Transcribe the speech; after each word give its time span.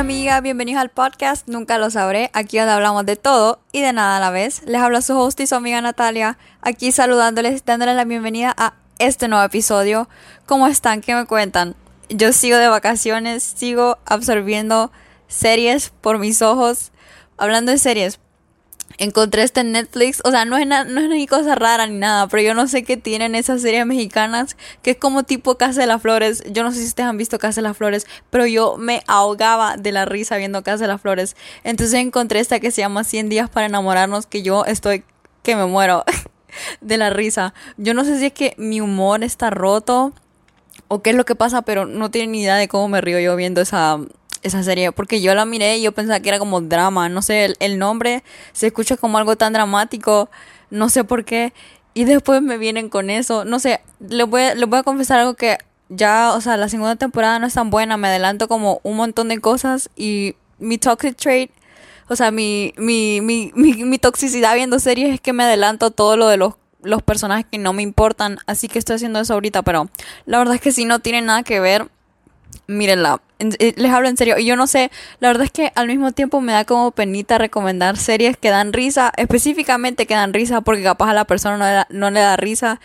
amigas, 0.00 0.40
bienvenidos 0.40 0.80
al 0.80 0.88
podcast 0.88 1.46
Nunca 1.46 1.76
lo 1.76 1.90
sabré, 1.90 2.30
aquí 2.32 2.56
donde 2.56 2.72
hablamos 2.72 3.04
de 3.04 3.16
todo 3.16 3.60
y 3.70 3.82
de 3.82 3.92
nada 3.92 4.16
a 4.16 4.20
la 4.20 4.30
vez. 4.30 4.62
Les 4.64 4.80
habla 4.80 5.02
su 5.02 5.14
host 5.18 5.38
y 5.40 5.46
su 5.46 5.54
amiga 5.54 5.78
Natalia, 5.82 6.38
aquí 6.62 6.90
saludándoles, 6.90 7.66
dándoles 7.66 7.96
la 7.96 8.06
bienvenida 8.06 8.54
a 8.56 8.72
este 8.98 9.28
nuevo 9.28 9.44
episodio. 9.44 10.08
¿Cómo 10.46 10.66
están? 10.68 11.02
¿Qué 11.02 11.14
me 11.14 11.26
cuentan? 11.26 11.76
Yo 12.08 12.32
sigo 12.32 12.56
de 12.56 12.68
vacaciones, 12.68 13.42
sigo 13.42 13.98
absorbiendo 14.06 14.90
series 15.28 15.90
por 15.90 16.18
mis 16.18 16.40
ojos. 16.40 16.92
Hablando 17.36 17.70
de 17.70 17.76
series, 17.76 18.20
encontré 18.98 19.42
este 19.42 19.60
en 19.60 19.72
Netflix. 19.72 20.20
O 20.24 20.30
sea, 20.30 20.44
no 20.44 20.56
es, 20.56 20.66
no 20.66 20.76
es 20.76 21.08
ni 21.08 21.26
cosa 21.26 21.54
rara 21.54 21.86
ni 21.86 21.98
nada, 21.98 22.28
pero 22.28 22.42
yo 22.42 22.54
no 22.54 22.66
sé 22.68 22.82
qué 22.82 22.96
tienen 22.96 23.34
esas 23.34 23.62
series 23.62 23.86
mexicanas 23.86 24.56
que 24.82 24.92
es 24.92 24.96
como 24.96 25.22
tipo 25.22 25.56
Casa 25.56 25.80
de 25.80 25.86
las 25.86 26.02
Flores. 26.02 26.42
Yo 26.50 26.62
no 26.62 26.72
sé 26.72 26.80
si 26.80 26.86
ustedes 26.86 27.08
han 27.08 27.16
visto 27.16 27.38
Casa 27.38 27.60
de 27.60 27.68
las 27.68 27.76
Flores, 27.76 28.06
pero 28.30 28.46
yo 28.46 28.76
me 28.76 29.02
ahogaba 29.06 29.76
de 29.76 29.92
la 29.92 30.04
risa 30.04 30.36
viendo 30.36 30.62
Casa 30.62 30.84
de 30.84 30.88
las 30.88 31.00
Flores. 31.00 31.36
Entonces 31.64 31.94
encontré 31.94 32.40
esta 32.40 32.60
que 32.60 32.70
se 32.70 32.82
llama 32.82 33.04
100 33.04 33.28
días 33.28 33.50
para 33.50 33.66
enamorarnos, 33.66 34.26
que 34.26 34.42
yo 34.42 34.64
estoy 34.64 35.04
que 35.42 35.56
me 35.56 35.66
muero 35.66 36.04
de 36.80 36.96
la 36.96 37.10
risa. 37.10 37.54
Yo 37.76 37.94
no 37.94 38.04
sé 38.04 38.18
si 38.18 38.26
es 38.26 38.32
que 38.32 38.54
mi 38.58 38.80
humor 38.80 39.24
está 39.24 39.50
roto 39.50 40.12
o 40.88 41.02
qué 41.02 41.10
es 41.10 41.16
lo 41.16 41.24
que 41.24 41.34
pasa, 41.34 41.62
pero 41.62 41.86
no 41.86 42.10
tiene 42.10 42.32
ni 42.32 42.42
idea 42.42 42.56
de 42.56 42.68
cómo 42.68 42.88
me 42.88 43.00
río 43.00 43.20
yo 43.20 43.36
viendo 43.36 43.60
esa, 43.60 43.98
esa 44.42 44.62
serie, 44.62 44.92
porque 44.92 45.20
yo 45.20 45.34
la 45.34 45.44
miré 45.44 45.78
y 45.78 45.82
yo 45.82 45.92
pensaba 45.92 46.20
que 46.20 46.28
era 46.28 46.38
como 46.38 46.60
drama, 46.60 47.08
no 47.08 47.22
sé, 47.22 47.54
el, 47.58 47.78
nombre 47.78 48.22
se 48.52 48.68
escucha 48.68 48.96
como 48.96 49.18
algo 49.18 49.36
tan 49.36 49.52
dramático, 49.52 50.30
no 50.70 50.88
sé 50.88 51.04
por 51.04 51.24
qué, 51.24 51.52
y 51.94 52.04
después 52.04 52.42
me 52.42 52.58
vienen 52.58 52.88
con 52.88 53.10
eso, 53.10 53.44
no 53.44 53.58
sé, 53.58 53.80
les 54.00 54.26
voy, 54.26 54.42
les 54.56 54.68
voy 54.68 54.78
a 54.78 54.82
confesar 54.82 55.20
algo 55.20 55.34
que 55.34 55.58
ya, 55.88 56.32
o 56.34 56.40
sea, 56.40 56.56
la 56.56 56.68
segunda 56.68 56.96
temporada 56.96 57.38
no 57.38 57.46
es 57.46 57.54
tan 57.54 57.70
buena, 57.70 57.96
me 57.96 58.08
adelanto 58.08 58.48
como 58.48 58.80
un 58.82 58.96
montón 58.96 59.28
de 59.28 59.38
cosas 59.38 59.90
y 59.96 60.36
mi 60.58 60.78
toxic 60.78 61.16
trait, 61.16 61.50
o 62.08 62.16
sea, 62.16 62.30
mi, 62.30 62.72
mi, 62.76 63.20
mi, 63.20 63.52
mi, 63.54 63.84
mi 63.84 63.98
toxicidad 63.98 64.54
viendo 64.54 64.78
series 64.78 65.14
es 65.14 65.20
que 65.20 65.32
me 65.32 65.44
adelanto 65.44 65.90
todo 65.90 66.16
lo 66.16 66.28
de 66.28 66.36
los 66.36 66.54
los 66.82 67.02
personajes 67.02 67.46
que 67.50 67.58
no 67.58 67.72
me 67.72 67.82
importan, 67.82 68.38
así 68.46 68.66
que 68.68 68.78
estoy 68.78 68.96
haciendo 68.96 69.20
eso 69.20 69.34
ahorita, 69.34 69.62
pero 69.62 69.90
la 70.26 70.38
verdad 70.38 70.54
es 70.54 70.60
que 70.60 70.72
si 70.72 70.84
no 70.84 71.00
tiene 71.00 71.20
nada 71.20 71.42
que 71.42 71.60
ver, 71.60 71.88
mírenla. 72.66 73.20
Eh, 73.38 73.74
les 73.76 73.90
hablo 73.90 74.08
en 74.08 74.16
serio. 74.16 74.38
Y 74.38 74.44
yo 74.44 74.56
no 74.56 74.66
sé, 74.66 74.90
la 75.18 75.28
verdad 75.28 75.44
es 75.44 75.50
que 75.50 75.72
al 75.74 75.86
mismo 75.86 76.12
tiempo 76.12 76.40
me 76.40 76.52
da 76.52 76.64
como 76.64 76.90
penita 76.90 77.38
recomendar 77.38 77.96
series 77.96 78.36
que 78.36 78.50
dan 78.50 78.72
risa, 78.72 79.12
específicamente 79.16 80.06
que 80.06 80.14
dan 80.14 80.32
risa, 80.32 80.60
porque 80.60 80.82
capaz 80.82 81.10
a 81.10 81.14
la 81.14 81.24
persona 81.24 81.56
no 81.56 81.64
le 81.64 81.72
da, 81.72 81.86
no 81.90 82.10
le 82.10 82.20
da 82.20 82.36
risa. 82.36 82.80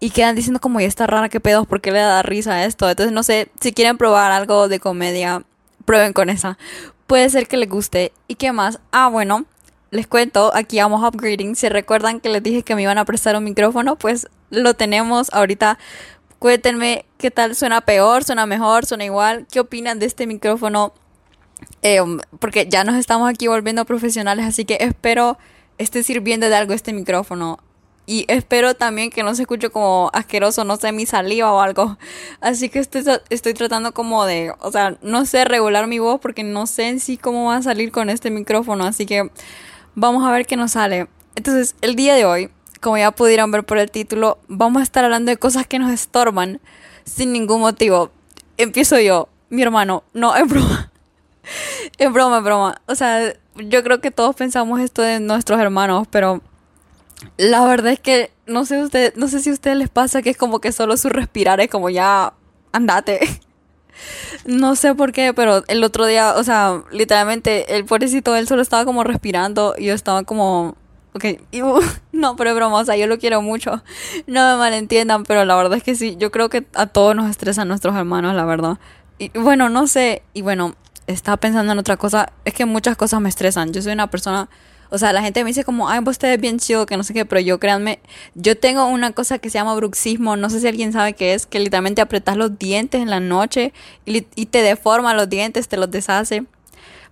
Y 0.00 0.10
quedan 0.10 0.34
diciendo 0.34 0.60
como, 0.60 0.80
y 0.80 0.84
está 0.84 1.06
rara, 1.06 1.28
qué 1.28 1.40
pedos, 1.40 1.66
¿por 1.66 1.80
qué 1.80 1.92
le 1.92 2.00
da 2.00 2.22
risa 2.22 2.64
esto? 2.64 2.88
Entonces, 2.88 3.12
no 3.12 3.22
sé, 3.22 3.48
si 3.60 3.72
quieren 3.72 3.98
probar 3.98 4.32
algo 4.32 4.68
de 4.68 4.80
comedia, 4.80 5.42
prueben 5.84 6.12
con 6.12 6.30
esa. 6.30 6.58
Puede 7.06 7.28
ser 7.28 7.46
que 7.48 7.56
les 7.56 7.68
guste. 7.68 8.12
¿Y 8.26 8.36
qué 8.36 8.52
más? 8.52 8.80
Ah, 8.92 9.08
bueno, 9.08 9.44
les 9.90 10.06
cuento, 10.06 10.52
aquí 10.54 10.78
vamos 10.78 11.02
upgrading. 11.06 11.56
Si 11.56 11.68
recuerdan 11.68 12.20
que 12.20 12.28
les 12.28 12.42
dije 12.42 12.62
que 12.62 12.74
me 12.74 12.82
iban 12.82 12.98
a 12.98 13.04
prestar 13.04 13.36
un 13.36 13.44
micrófono, 13.44 13.96
pues 13.96 14.28
lo 14.50 14.74
tenemos 14.74 15.32
ahorita 15.32 15.78
Cuéntenme 16.40 17.04
qué 17.18 17.30
tal 17.30 17.54
suena 17.54 17.82
peor, 17.82 18.24
suena 18.24 18.46
mejor, 18.46 18.86
suena 18.86 19.04
igual. 19.04 19.46
¿Qué 19.52 19.60
opinan 19.60 19.98
de 19.98 20.06
este 20.06 20.26
micrófono? 20.26 20.94
Eh, 21.82 22.00
porque 22.38 22.66
ya 22.66 22.82
nos 22.82 22.96
estamos 22.96 23.28
aquí 23.28 23.46
volviendo 23.46 23.84
profesionales, 23.84 24.46
así 24.46 24.64
que 24.64 24.78
espero 24.80 25.36
esté 25.76 26.02
sirviendo 26.02 26.48
de 26.48 26.56
algo 26.56 26.72
este 26.72 26.94
micrófono. 26.94 27.58
Y 28.06 28.24
espero 28.28 28.74
también 28.74 29.10
que 29.10 29.22
no 29.22 29.34
se 29.34 29.42
escuche 29.42 29.68
como 29.68 30.10
asqueroso, 30.14 30.64
no 30.64 30.76
sé, 30.78 30.92
mi 30.92 31.04
saliva 31.04 31.52
o 31.52 31.60
algo. 31.60 31.98
Así 32.40 32.70
que 32.70 32.78
estoy, 32.78 33.04
estoy 33.28 33.52
tratando 33.52 33.92
como 33.92 34.24
de, 34.24 34.54
o 34.60 34.72
sea, 34.72 34.96
no 35.02 35.26
sé 35.26 35.44
regular 35.44 35.86
mi 35.88 35.98
voz 35.98 36.20
porque 36.20 36.42
no 36.42 36.66
sé 36.66 36.88
en 36.88 37.00
sí 37.00 37.18
cómo 37.18 37.48
va 37.48 37.56
a 37.56 37.62
salir 37.62 37.92
con 37.92 38.08
este 38.08 38.30
micrófono. 38.30 38.84
Así 38.84 39.04
que 39.04 39.30
vamos 39.94 40.26
a 40.26 40.32
ver 40.32 40.46
qué 40.46 40.56
nos 40.56 40.72
sale. 40.72 41.06
Entonces, 41.36 41.76
el 41.82 41.96
día 41.96 42.14
de 42.14 42.24
hoy 42.24 42.50
como 42.80 42.98
ya 42.98 43.10
pudieron 43.10 43.50
ver 43.50 43.64
por 43.64 43.78
el 43.78 43.90
título, 43.90 44.38
vamos 44.48 44.80
a 44.80 44.82
estar 44.82 45.04
hablando 45.04 45.30
de 45.30 45.36
cosas 45.36 45.66
que 45.66 45.78
nos 45.78 45.92
estorban 45.92 46.60
sin 47.04 47.32
ningún 47.32 47.60
motivo. 47.60 48.10
Empiezo 48.56 48.98
yo, 48.98 49.28
mi 49.50 49.62
hermano, 49.62 50.04
no, 50.12 50.34
es 50.36 50.48
broma. 50.48 50.90
es 51.98 52.12
broma, 52.12 52.38
es 52.38 52.44
broma. 52.44 52.82
O 52.86 52.94
sea, 52.94 53.34
yo 53.56 53.82
creo 53.82 54.00
que 54.00 54.10
todos 54.10 54.34
pensamos 54.34 54.80
esto 54.80 55.02
de 55.02 55.20
nuestros 55.20 55.60
hermanos, 55.60 56.06
pero 56.10 56.42
la 57.36 57.64
verdad 57.66 57.92
es 57.92 58.00
que 58.00 58.30
no 58.46 58.64
sé 58.64 58.82
usted, 58.82 59.14
no 59.16 59.28
sé 59.28 59.40
si 59.40 59.50
a 59.50 59.52
ustedes 59.52 59.76
les 59.76 59.88
pasa 59.88 60.22
que 60.22 60.30
es 60.30 60.36
como 60.36 60.60
que 60.60 60.72
solo 60.72 60.96
su 60.96 61.08
respirar 61.08 61.60
es 61.60 61.68
como 61.68 61.90
ya 61.90 62.32
andate. 62.72 63.20
no 64.46 64.76
sé 64.76 64.94
por 64.94 65.12
qué, 65.12 65.34
pero 65.34 65.64
el 65.68 65.84
otro 65.84 66.06
día, 66.06 66.34
o 66.36 66.44
sea, 66.44 66.82
literalmente 66.90 67.76
el 67.76 67.84
pobrecito 67.84 68.34
él 68.36 68.48
solo 68.48 68.62
estaba 68.62 68.84
como 68.84 69.04
respirando 69.04 69.74
y 69.76 69.86
yo 69.86 69.94
estaba 69.94 70.24
como 70.24 70.76
Ok, 71.12 71.24
no, 72.12 72.36
pero 72.36 72.50
es 72.50 72.56
broma, 72.56 72.78
o 72.78 72.84
sea, 72.84 72.96
yo 72.96 73.06
lo 73.06 73.18
quiero 73.18 73.42
mucho. 73.42 73.82
No 74.26 74.52
me 74.52 74.58
malentiendan, 74.58 75.24
pero 75.24 75.44
la 75.44 75.56
verdad 75.56 75.78
es 75.78 75.82
que 75.82 75.94
sí, 75.94 76.16
yo 76.18 76.30
creo 76.30 76.48
que 76.48 76.66
a 76.74 76.86
todos 76.86 77.16
nos 77.16 77.28
estresan 77.28 77.68
nuestros 77.68 77.96
hermanos, 77.96 78.34
la 78.34 78.44
verdad. 78.44 78.78
Y 79.18 79.30
bueno, 79.38 79.68
no 79.68 79.86
sé, 79.86 80.22
y 80.32 80.42
bueno, 80.42 80.74
estaba 81.06 81.36
pensando 81.36 81.72
en 81.72 81.78
otra 81.78 81.96
cosa, 81.96 82.32
es 82.44 82.54
que 82.54 82.64
muchas 82.64 82.96
cosas 82.96 83.20
me 83.20 83.28
estresan. 83.28 83.72
Yo 83.72 83.82
soy 83.82 83.92
una 83.92 84.08
persona, 84.08 84.48
o 84.88 84.98
sea, 84.98 85.12
la 85.12 85.22
gente 85.22 85.42
me 85.42 85.50
dice 85.50 85.64
como, 85.64 85.88
ay, 85.88 86.00
vos 86.00 86.18
te 86.18 86.28
ves 86.28 86.40
bien 86.40 86.58
chido, 86.58 86.86
que 86.86 86.96
no 86.96 87.02
sé 87.02 87.12
qué, 87.12 87.24
pero 87.24 87.40
yo 87.40 87.58
créanme, 87.58 88.00
yo 88.34 88.56
tengo 88.56 88.86
una 88.86 89.12
cosa 89.12 89.38
que 89.38 89.50
se 89.50 89.58
llama 89.58 89.74
bruxismo, 89.74 90.36
no 90.36 90.48
sé 90.48 90.60
si 90.60 90.68
alguien 90.68 90.92
sabe 90.92 91.14
qué 91.14 91.34
es, 91.34 91.46
que 91.46 91.58
literalmente 91.58 92.00
apretas 92.00 92.36
los 92.36 92.58
dientes 92.58 93.02
en 93.02 93.10
la 93.10 93.20
noche 93.20 93.72
y, 94.06 94.26
y 94.34 94.46
te 94.46 94.62
deforma 94.62 95.14
los 95.14 95.28
dientes, 95.28 95.68
te 95.68 95.76
los 95.76 95.90
deshace. 95.90 96.44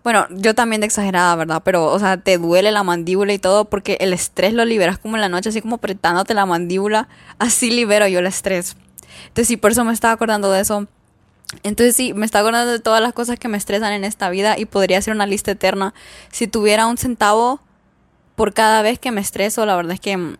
Bueno, 0.08 0.26
yo 0.30 0.54
también 0.54 0.80
de 0.80 0.86
exagerada, 0.86 1.36
¿verdad? 1.36 1.60
Pero, 1.62 1.84
o 1.84 1.98
sea, 1.98 2.16
te 2.16 2.38
duele 2.38 2.72
la 2.72 2.82
mandíbula 2.82 3.34
y 3.34 3.38
todo 3.38 3.66
porque 3.66 3.98
el 4.00 4.14
estrés 4.14 4.54
lo 4.54 4.64
liberas 4.64 4.98
como 4.98 5.16
en 5.16 5.20
la 5.20 5.28
noche, 5.28 5.50
así 5.50 5.60
como 5.60 5.76
apretándote 5.76 6.32
la 6.32 6.46
mandíbula. 6.46 7.08
Así 7.38 7.70
libero 7.70 8.08
yo 8.08 8.20
el 8.20 8.26
estrés. 8.26 8.74
Entonces, 9.24 9.48
sí, 9.48 9.58
por 9.58 9.72
eso 9.72 9.84
me 9.84 9.92
estaba 9.92 10.14
acordando 10.14 10.50
de 10.50 10.62
eso. 10.62 10.86
Entonces, 11.62 11.94
sí, 11.94 12.14
me 12.14 12.24
estaba 12.24 12.40
acordando 12.40 12.72
de 12.72 12.78
todas 12.78 13.02
las 13.02 13.12
cosas 13.12 13.38
que 13.38 13.48
me 13.48 13.58
estresan 13.58 13.92
en 13.92 14.02
esta 14.02 14.30
vida 14.30 14.58
y 14.58 14.64
podría 14.64 15.02
ser 15.02 15.12
una 15.12 15.26
lista 15.26 15.50
eterna. 15.50 15.92
Si 16.32 16.46
tuviera 16.46 16.86
un 16.86 16.96
centavo 16.96 17.60
por 18.34 18.54
cada 18.54 18.80
vez 18.80 18.98
que 18.98 19.10
me 19.10 19.20
estreso, 19.20 19.66
la 19.66 19.76
verdad 19.76 19.92
es 19.92 20.00
que, 20.00 20.16
mm, 20.16 20.38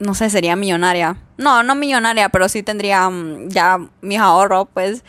no 0.00 0.16
sé, 0.16 0.28
sería 0.28 0.56
millonaria. 0.56 1.18
No, 1.36 1.62
no 1.62 1.76
millonaria, 1.76 2.30
pero 2.30 2.48
sí 2.48 2.64
tendría 2.64 3.08
mm, 3.08 3.48
ya 3.50 3.78
mis 4.00 4.18
ahorros, 4.18 4.66
pues. 4.74 5.04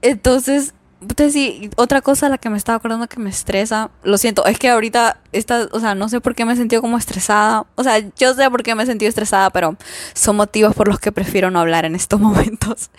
Entonces, 0.00 0.72
entonces 1.00 1.32
sí, 1.32 1.70
otra 1.76 2.02
cosa 2.02 2.28
la 2.28 2.36
que 2.36 2.50
me 2.50 2.58
estaba 2.58 2.76
acordando 2.76 3.08
que 3.08 3.18
me 3.18 3.30
estresa, 3.30 3.90
lo 4.02 4.18
siento, 4.18 4.44
es 4.44 4.58
que 4.58 4.68
ahorita 4.68 5.18
esta, 5.32 5.68
o 5.72 5.80
sea, 5.80 5.94
no 5.94 6.08
sé 6.08 6.20
por 6.20 6.34
qué 6.34 6.44
me 6.44 6.52
he 6.52 6.56
sentido 6.56 6.82
como 6.82 6.98
estresada. 6.98 7.66
O 7.76 7.82
sea, 7.82 7.98
yo 8.18 8.34
sé 8.34 8.50
por 8.50 8.62
qué 8.62 8.74
me 8.74 8.82
he 8.82 8.86
sentido 8.86 9.08
estresada, 9.08 9.50
pero 9.50 9.76
son 10.12 10.36
motivos 10.36 10.74
por 10.74 10.88
los 10.88 11.00
que 11.00 11.10
prefiero 11.10 11.50
no 11.50 11.60
hablar 11.60 11.86
en 11.86 11.94
estos 11.94 12.20
momentos. 12.20 12.90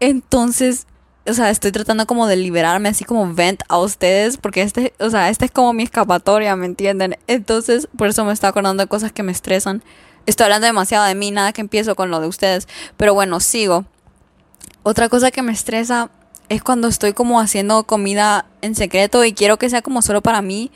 Entonces, 0.00 0.86
o 1.26 1.32
sea, 1.32 1.50
estoy 1.50 1.70
tratando 1.70 2.06
como 2.06 2.26
de 2.26 2.36
liberarme 2.36 2.88
así 2.88 3.04
como 3.04 3.32
vent 3.32 3.62
a 3.68 3.78
ustedes, 3.78 4.36
porque 4.36 4.62
este, 4.62 4.92
o 4.98 5.10
sea, 5.10 5.28
este 5.28 5.44
es 5.44 5.50
como 5.52 5.72
mi 5.72 5.84
escapatoria, 5.84 6.56
¿me 6.56 6.66
entienden? 6.66 7.16
Entonces, 7.28 7.88
por 7.96 8.08
eso 8.08 8.24
me 8.24 8.32
estaba 8.32 8.50
acordando 8.50 8.82
de 8.82 8.88
cosas 8.88 9.12
que 9.12 9.22
me 9.22 9.32
estresan. 9.32 9.82
Estoy 10.26 10.44
hablando 10.44 10.66
demasiado 10.66 11.04
de 11.04 11.14
mí, 11.14 11.30
nada 11.30 11.52
que 11.52 11.60
empiezo 11.60 11.94
con 11.94 12.10
lo 12.10 12.20
de 12.20 12.26
ustedes, 12.26 12.66
pero 12.96 13.14
bueno, 13.14 13.38
sigo. 13.38 13.84
Otra 14.82 15.08
cosa 15.08 15.30
que 15.30 15.42
me 15.42 15.52
estresa 15.52 16.10
es 16.50 16.62
cuando 16.62 16.88
estoy 16.88 17.12
como 17.12 17.40
haciendo 17.40 17.84
comida 17.84 18.44
en 18.60 18.74
secreto 18.74 19.24
y 19.24 19.32
quiero 19.32 19.56
que 19.56 19.70
sea 19.70 19.82
como 19.82 20.02
solo 20.02 20.20
para 20.20 20.42
mí 20.42 20.72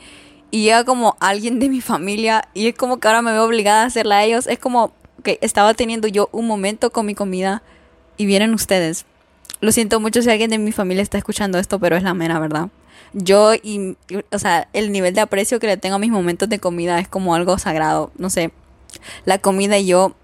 y 0.49 0.63
llega 0.63 0.85
como 0.85 1.17
alguien 1.19 1.59
de 1.59 1.67
mi 1.67 1.81
familia 1.81 2.47
y 2.53 2.67
es 2.67 2.75
como 2.75 2.97
que 2.97 3.07
ahora 3.09 3.21
me 3.21 3.33
veo 3.33 3.43
obligada 3.43 3.83
a 3.83 3.85
hacerla 3.85 4.19
a 4.19 4.23
ellos. 4.23 4.47
Es 4.47 4.57
como 4.57 4.93
que 5.21 5.37
estaba 5.41 5.73
teniendo 5.73 6.07
yo 6.07 6.29
un 6.31 6.47
momento 6.47 6.91
con 6.91 7.05
mi 7.05 7.13
comida 7.13 7.61
y 8.15 8.25
vienen 8.25 8.53
ustedes. 8.53 9.05
Lo 9.59 9.73
siento 9.73 9.99
mucho 9.99 10.21
si 10.21 10.29
alguien 10.29 10.49
de 10.49 10.59
mi 10.59 10.71
familia 10.71 11.03
está 11.03 11.17
escuchando 11.17 11.59
esto, 11.59 11.77
pero 11.77 11.97
es 11.97 12.03
la 12.03 12.13
mera 12.13 12.39
verdad. 12.39 12.69
Yo 13.11 13.53
y, 13.53 13.97
o 14.31 14.39
sea, 14.39 14.69
el 14.71 14.93
nivel 14.93 15.13
de 15.13 15.21
aprecio 15.21 15.59
que 15.59 15.67
le 15.67 15.75
tengo 15.75 15.95
a 15.95 15.99
mis 15.99 16.09
momentos 16.09 16.47
de 16.47 16.59
comida 16.59 16.99
es 16.99 17.09
como 17.09 17.35
algo 17.35 17.57
sagrado. 17.57 18.11
No 18.17 18.29
sé, 18.29 18.51
la 19.25 19.39
comida 19.39 19.77
y 19.77 19.87
yo 19.87 20.15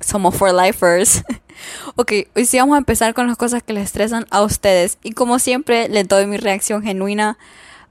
somos 0.00 0.34
for 0.34 0.52
lifers. 0.52 1.22
ok, 1.96 2.12
hoy 2.34 2.46
sí 2.46 2.58
vamos 2.58 2.74
a 2.74 2.78
empezar 2.78 3.14
con 3.14 3.26
las 3.26 3.36
cosas 3.36 3.62
que 3.62 3.72
les 3.72 3.84
estresan 3.84 4.26
a 4.30 4.42
ustedes. 4.42 4.98
Y 5.02 5.12
como 5.12 5.38
siempre, 5.38 5.88
les 5.88 6.08
doy 6.08 6.26
mi 6.26 6.36
reacción 6.36 6.82
genuina 6.82 7.38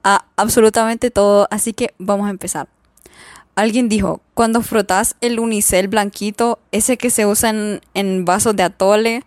a 0.04 0.26
absolutamente 0.36 1.12
todo. 1.12 1.48
Así 1.52 1.74
que 1.74 1.94
vamos 1.98 2.28
a 2.28 2.32
empezar. 2.32 2.68
Alguien 3.56 3.90
dijo, 3.90 4.22
cuando 4.34 4.62
frotas 4.62 5.16
el 5.22 5.40
unicel 5.40 5.88
blanquito, 5.88 6.60
ese 6.72 6.98
que 6.98 7.10
se 7.10 7.26
usa 7.26 7.50
en, 7.50 7.82
en 7.94 8.26
vasos 8.26 8.56
de 8.56 8.64
atole. 8.64 9.24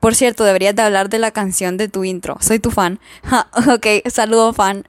Por 0.00 0.14
cierto, 0.14 0.44
deberías 0.44 0.74
de 0.74 0.82
hablar 0.82 1.08
de 1.08 1.18
la 1.18 1.30
canción 1.30 1.76
de 1.76 1.88
tu 1.88 2.04
intro. 2.04 2.36
Soy 2.40 2.58
tu 2.58 2.70
fan. 2.70 3.00
ok, 3.72 4.08
saludo 4.08 4.52
fan. 4.52 4.84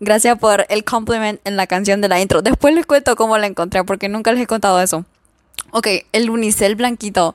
Gracias 0.00 0.38
por 0.38 0.66
el 0.68 0.84
compliment 0.84 1.40
en 1.44 1.56
la 1.56 1.66
canción 1.66 2.00
de 2.00 2.08
la 2.08 2.20
intro. 2.20 2.42
Después 2.42 2.74
les 2.74 2.86
cuento 2.86 3.14
cómo 3.16 3.38
la 3.38 3.46
encontré 3.46 3.84
porque 3.84 4.08
nunca 4.08 4.32
les 4.32 4.42
he 4.42 4.46
contado 4.46 4.80
eso. 4.80 5.04
Ok, 5.74 5.88
el 6.12 6.28
unicel 6.28 6.76
blanquito. 6.76 7.34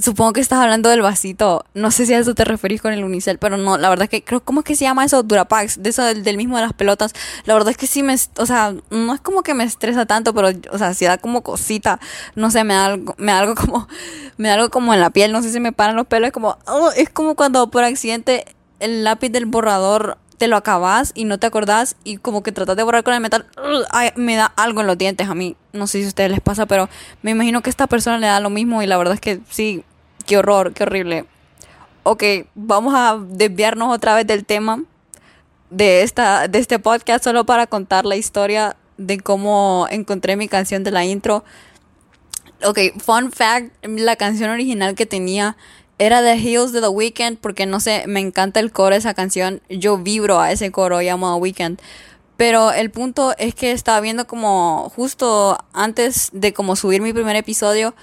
Supongo 0.00 0.32
que 0.32 0.40
estás 0.40 0.60
hablando 0.60 0.88
del 0.88 1.02
vasito. 1.02 1.64
No 1.74 1.90
sé 1.90 2.06
si 2.06 2.14
a 2.14 2.18
eso 2.20 2.32
te 2.32 2.44
referís 2.44 2.80
con 2.80 2.92
el 2.92 3.02
unicel, 3.02 3.38
pero 3.38 3.56
no, 3.56 3.76
la 3.76 3.90
verdad 3.90 4.04
es 4.04 4.08
que 4.08 4.22
creo, 4.22 4.40
¿cómo 4.40 4.60
es 4.60 4.64
que 4.64 4.76
se 4.76 4.84
llama 4.84 5.04
eso? 5.04 5.24
Durapax, 5.24 5.82
de 5.82 5.90
eso 5.90 6.04
del, 6.04 6.36
mismo 6.36 6.56
de 6.56 6.62
las 6.62 6.74
pelotas. 6.74 7.12
La 7.44 7.54
verdad 7.54 7.70
es 7.70 7.76
que 7.76 7.88
sí 7.88 8.04
me, 8.04 8.14
o 8.38 8.46
sea, 8.46 8.72
no 8.90 9.14
es 9.14 9.20
como 9.20 9.42
que 9.42 9.52
me 9.52 9.64
estresa 9.64 10.06
tanto, 10.06 10.32
pero, 10.32 10.50
o 10.70 10.78
sea, 10.78 10.94
si 10.94 11.06
da 11.06 11.18
como 11.18 11.42
cosita. 11.42 11.98
No 12.36 12.52
sé, 12.52 12.62
me 12.62 12.74
da 12.74 12.86
algo, 12.86 13.16
me 13.18 13.32
da 13.32 13.40
algo 13.40 13.56
como, 13.56 13.88
me 14.36 14.46
da 14.46 14.54
algo 14.54 14.70
como 14.70 14.94
en 14.94 15.00
la 15.00 15.10
piel, 15.10 15.32
no 15.32 15.42
sé 15.42 15.50
si 15.50 15.58
me 15.58 15.72
paran 15.72 15.96
los 15.96 16.06
pelos, 16.06 16.28
es 16.28 16.32
como, 16.32 16.56
oh, 16.68 16.92
es 16.96 17.10
como 17.10 17.34
cuando 17.34 17.68
por 17.68 17.82
accidente 17.82 18.44
el 18.78 19.02
lápiz 19.02 19.30
del 19.30 19.46
borrador 19.46 20.18
te 20.42 20.48
lo 20.48 20.56
acabas 20.56 21.12
y 21.14 21.24
no 21.24 21.38
te 21.38 21.46
acordás 21.46 21.94
y 22.02 22.16
como 22.16 22.42
que 22.42 22.50
tratas 22.50 22.74
de 22.74 22.82
borrar 22.82 23.04
con 23.04 23.14
el 23.14 23.20
metal, 23.20 23.46
me 24.16 24.34
da 24.34 24.46
algo 24.56 24.80
en 24.80 24.88
los 24.88 24.98
dientes 24.98 25.28
a 25.28 25.36
mí. 25.36 25.54
No 25.72 25.86
sé 25.86 26.00
si 26.00 26.04
a 26.06 26.08
ustedes 26.08 26.32
les 26.32 26.40
pasa, 26.40 26.66
pero 26.66 26.88
me 27.22 27.30
imagino 27.30 27.62
que 27.62 27.68
a 27.68 27.70
esta 27.70 27.86
persona 27.86 28.18
le 28.18 28.26
da 28.26 28.40
lo 28.40 28.50
mismo 28.50 28.82
y 28.82 28.88
la 28.88 28.96
verdad 28.96 29.14
es 29.14 29.20
que 29.20 29.38
sí, 29.48 29.84
qué 30.26 30.38
horror, 30.38 30.72
qué 30.72 30.82
horrible. 30.82 31.26
Ok, 32.02 32.24
vamos 32.56 32.92
a 32.96 33.20
desviarnos 33.24 33.94
otra 33.94 34.16
vez 34.16 34.26
del 34.26 34.44
tema 34.44 34.82
de, 35.70 36.02
esta, 36.02 36.48
de 36.48 36.58
este 36.58 36.80
podcast 36.80 37.22
solo 37.22 37.46
para 37.46 37.68
contar 37.68 38.04
la 38.04 38.16
historia 38.16 38.74
de 38.96 39.20
cómo 39.20 39.86
encontré 39.92 40.34
mi 40.34 40.48
canción 40.48 40.82
de 40.82 40.90
la 40.90 41.04
intro. 41.04 41.44
Ok, 42.64 42.80
fun 42.98 43.30
fact, 43.30 43.72
la 43.84 44.16
canción 44.16 44.50
original 44.50 44.96
que 44.96 45.06
tenía 45.06 45.56
era 46.06 46.20
The 46.20 46.36
Hills 46.36 46.72
de 46.72 46.80
The 46.80 46.88
Weeknd 46.88 47.38
porque 47.38 47.64
no 47.64 47.78
sé, 47.78 48.04
me 48.08 48.20
encanta 48.20 48.58
el 48.58 48.72
coro 48.72 48.90
de 48.90 48.98
esa 48.98 49.14
canción. 49.14 49.62
Yo 49.68 49.98
vibro 49.98 50.40
a 50.40 50.50
ese 50.50 50.72
coro, 50.72 51.00
llamo 51.00 51.32
The 51.34 51.40
Weeknd. 51.40 51.80
Pero 52.36 52.72
el 52.72 52.90
punto 52.90 53.34
es 53.38 53.54
que 53.54 53.70
estaba 53.70 54.00
viendo 54.00 54.26
como 54.26 54.90
justo 54.96 55.58
antes 55.72 56.30
de 56.32 56.52
como 56.52 56.74
subir 56.74 57.02
mi 57.02 57.12
primer 57.12 57.36
episodio, 57.36 57.94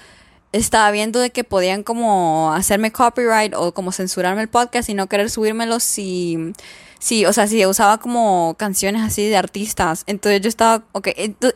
estaba 0.52 0.90
viendo 0.90 1.20
de 1.20 1.30
que 1.30 1.44
podían 1.44 1.82
como 1.82 2.52
hacerme 2.54 2.90
copyright 2.90 3.54
o 3.54 3.72
como 3.72 3.92
censurarme 3.92 4.40
el 4.42 4.48
podcast 4.48 4.88
y 4.88 4.94
no 4.94 5.06
querer 5.06 5.28
subírmelo 5.28 5.78
si, 5.78 6.54
si, 6.98 7.26
o 7.26 7.32
sea, 7.34 7.48
si 7.48 7.64
usaba 7.66 7.98
como 7.98 8.54
canciones 8.58 9.02
así 9.02 9.28
de 9.28 9.36
artistas. 9.36 10.04
Entonces 10.06 10.40
yo 10.40 10.48
estaba, 10.48 10.84
ok, 10.92 11.08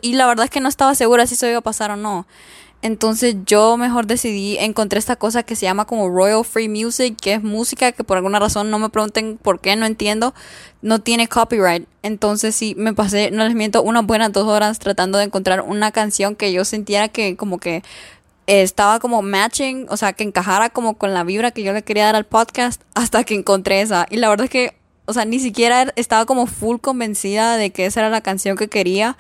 y 0.03 0.13
la 0.13 0.27
verdad 0.27 0.45
es 0.45 0.51
que 0.51 0.61
no 0.61 0.69
estaba 0.69 0.95
segura 0.95 1.27
si 1.27 1.35
eso 1.35 1.47
iba 1.47 1.59
a 1.59 1.63
pasar 1.63 1.91
o 1.91 1.97
no. 1.97 2.27
Entonces 2.85 3.37
yo 3.47 3.79
mejor 3.79 4.07
decidí, 4.07 4.59
encontré 4.59 4.99
esta 4.99 5.17
cosa 5.17 5.43
que 5.43 5.57
se 5.57 5.65
llama 5.65 5.87
como 5.87 6.11
Royal 6.11 6.45
Free 6.45 6.69
Music, 6.69 7.17
que 7.19 7.33
es 7.33 7.43
música 7.43 7.93
que 7.93 8.05
por 8.05 8.19
alguna 8.19 8.39
razón 8.39 8.71
no 8.71 8.79
me 8.79 8.91
pregunten 8.91 9.39
por 9.41 9.59
qué, 9.61 9.75
no 9.75 9.87
entiendo, 9.87 10.35
no 10.83 10.99
tiene 10.99 11.27
copyright. 11.27 11.89
Entonces 12.03 12.55
sí, 12.55 12.75
me 12.77 12.93
pasé, 12.93 13.31
no 13.31 13.43
les 13.45 13.55
miento, 13.55 13.83
unas 13.83 14.05
buenas 14.05 14.33
dos 14.33 14.47
horas 14.47 14.79
tratando 14.81 15.17
de 15.17 15.25
encontrar 15.25 15.63
una 15.63 15.93
canción 15.93 16.37
que 16.37 16.53
yo 16.53 16.67
sintiera 16.67 17.09
que 17.09 17.37
como 17.37 17.57
que 17.59 17.83
estaba 18.47 19.01
como 19.01 19.23
matching, 19.23 19.87
o 19.89 19.97
sea, 19.97 20.13
que 20.13 20.25
encajara 20.25 20.69
como 20.69 20.99
con 20.99 21.15
la 21.15 21.25
vibra 21.25 21.53
que 21.53 21.63
yo 21.63 21.73
le 21.73 21.85
quería 21.85 22.05
dar 22.05 22.17
al 22.17 22.27
podcast 22.27 22.83
hasta 22.95 23.25
que 23.25 23.35
encontré 23.35 23.81
esa. 23.81 24.07
Y 24.11 24.19
la 24.19 24.29
verdad 24.29 24.45
es 24.45 24.51
que, 24.51 24.77
o 25.07 25.15
sea, 25.15 25.25
ni 25.25 25.41
siquiera 25.41 25.91
estaba 25.97 26.27
como 26.27 26.47
full 26.47 26.77
convencida 26.81 27.57
de 27.57 27.71
que 27.71 27.87
esa 27.87 28.01
era 28.01 28.11
la 28.11 28.21
canción 28.21 28.59
que 28.59 28.69
quería. 28.69 29.17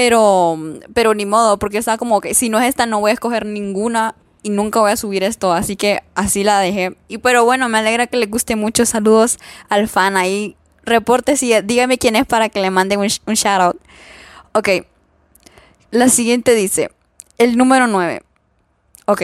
Pero, 0.00 0.58
pero 0.94 1.12
ni 1.12 1.26
modo, 1.26 1.58
porque 1.58 1.76
estaba 1.76 1.98
como 1.98 2.22
que 2.22 2.32
si 2.32 2.48
no 2.48 2.58
es 2.58 2.66
esta 2.70 2.86
no 2.86 3.00
voy 3.00 3.10
a 3.10 3.12
escoger 3.12 3.44
ninguna 3.44 4.14
y 4.42 4.48
nunca 4.48 4.80
voy 4.80 4.92
a 4.92 4.96
subir 4.96 5.22
esto, 5.22 5.52
así 5.52 5.76
que 5.76 6.02
así 6.14 6.42
la 6.42 6.58
dejé. 6.58 6.96
Y 7.06 7.18
pero 7.18 7.44
bueno, 7.44 7.68
me 7.68 7.76
alegra 7.76 8.06
que 8.06 8.16
le 8.16 8.24
guste 8.24 8.56
mucho. 8.56 8.86
Saludos 8.86 9.38
al 9.68 9.88
fan 9.88 10.16
ahí. 10.16 10.56
Reporte 10.84 11.36
si 11.36 11.52
dígame 11.60 11.98
quién 11.98 12.16
es 12.16 12.24
para 12.24 12.48
que 12.48 12.62
le 12.62 12.70
mande 12.70 12.96
un, 12.96 13.08
un 13.26 13.34
shout 13.34 13.60
out. 13.60 13.76
Ok. 14.54 14.70
La 15.90 16.08
siguiente 16.08 16.54
dice, 16.54 16.90
el 17.36 17.58
número 17.58 17.86
9. 17.86 18.22
Ok. 19.04 19.22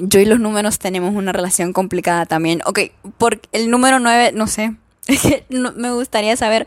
Yo 0.00 0.18
y 0.18 0.24
los 0.24 0.40
números 0.40 0.80
tenemos 0.80 1.14
una 1.14 1.30
relación 1.30 1.72
complicada 1.72 2.26
también. 2.26 2.60
Ok, 2.66 2.80
por 3.18 3.40
el 3.52 3.70
número 3.70 4.00
9, 4.00 4.32
no 4.34 4.48
sé. 4.48 4.74
Me 5.48 5.92
gustaría 5.92 6.36
saber 6.36 6.66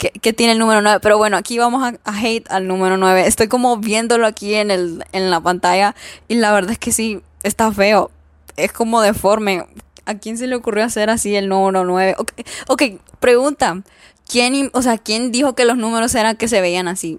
que, 0.00 0.32
tiene 0.32 0.54
el 0.54 0.58
número 0.58 0.80
9. 0.80 1.00
Pero 1.02 1.18
bueno, 1.18 1.36
aquí 1.36 1.58
vamos 1.58 1.82
a, 2.04 2.18
hate 2.18 2.50
al 2.50 2.66
número 2.66 2.96
9. 2.96 3.26
Estoy 3.26 3.48
como 3.48 3.76
viéndolo 3.76 4.26
aquí 4.26 4.54
en, 4.54 4.70
el, 4.70 5.04
en 5.12 5.30
la 5.30 5.40
pantalla 5.40 5.94
y 6.26 6.36
la 6.36 6.52
verdad 6.52 6.72
es 6.72 6.78
que 6.78 6.92
sí, 6.92 7.20
está 7.42 7.70
feo. 7.70 8.10
Es 8.56 8.72
como 8.72 9.02
deforme. 9.02 9.66
¿A 10.06 10.14
quién 10.14 10.38
se 10.38 10.46
le 10.46 10.56
ocurrió 10.56 10.84
hacer 10.84 11.10
así 11.10 11.36
el 11.36 11.48
número 11.48 11.84
9? 11.84 12.16
Ok, 12.18 12.32
okay 12.68 12.98
pregunta. 13.20 13.82
¿Quién, 14.26 14.70
o 14.72 14.82
sea, 14.82 14.96
¿quién 14.96 15.32
dijo 15.32 15.54
que 15.54 15.64
los 15.64 15.76
números 15.76 16.14
eran 16.14 16.36
que 16.36 16.48
se 16.48 16.60
veían 16.60 16.88
así? 16.88 17.18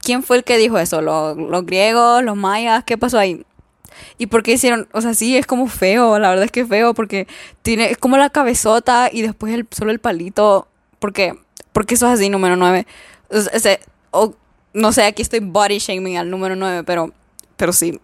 ¿Quién 0.00 0.22
fue 0.22 0.38
el 0.38 0.44
que 0.44 0.56
dijo 0.56 0.78
eso? 0.78 1.02
¿Los, 1.02 1.36
los 1.36 1.66
griegos? 1.66 2.22
¿Los 2.22 2.36
mayas? 2.36 2.84
¿Qué 2.84 2.96
pasó 2.96 3.18
ahí? 3.18 3.44
¿Y 4.16 4.26
por 4.26 4.42
qué 4.42 4.52
hicieron? 4.52 4.88
O 4.92 5.00
sea, 5.02 5.12
sí, 5.12 5.36
es 5.36 5.46
como 5.46 5.66
feo, 5.66 6.18
la 6.18 6.30
verdad 6.30 6.46
es 6.46 6.50
que 6.50 6.60
es 6.60 6.68
feo 6.68 6.94
porque 6.94 7.26
tiene, 7.60 7.90
es 7.90 7.98
como 7.98 8.16
la 8.16 8.30
cabezota 8.30 9.10
y 9.12 9.22
después 9.22 9.54
solo 9.70 9.90
el 9.90 9.98
palito. 9.98 10.68
Porque 10.98 11.34
porque 11.72 11.94
eso 11.94 12.06
es 12.06 12.14
así, 12.14 12.28
número 12.28 12.56
9. 12.56 12.86
O, 14.10 14.34
no 14.74 14.92
sé, 14.92 15.04
aquí 15.04 15.22
estoy 15.22 15.40
body 15.40 15.78
shaming 15.78 16.16
al 16.16 16.30
número 16.30 16.56
9, 16.56 16.84
pero, 16.84 17.12
pero 17.56 17.72
sí. 17.72 18.00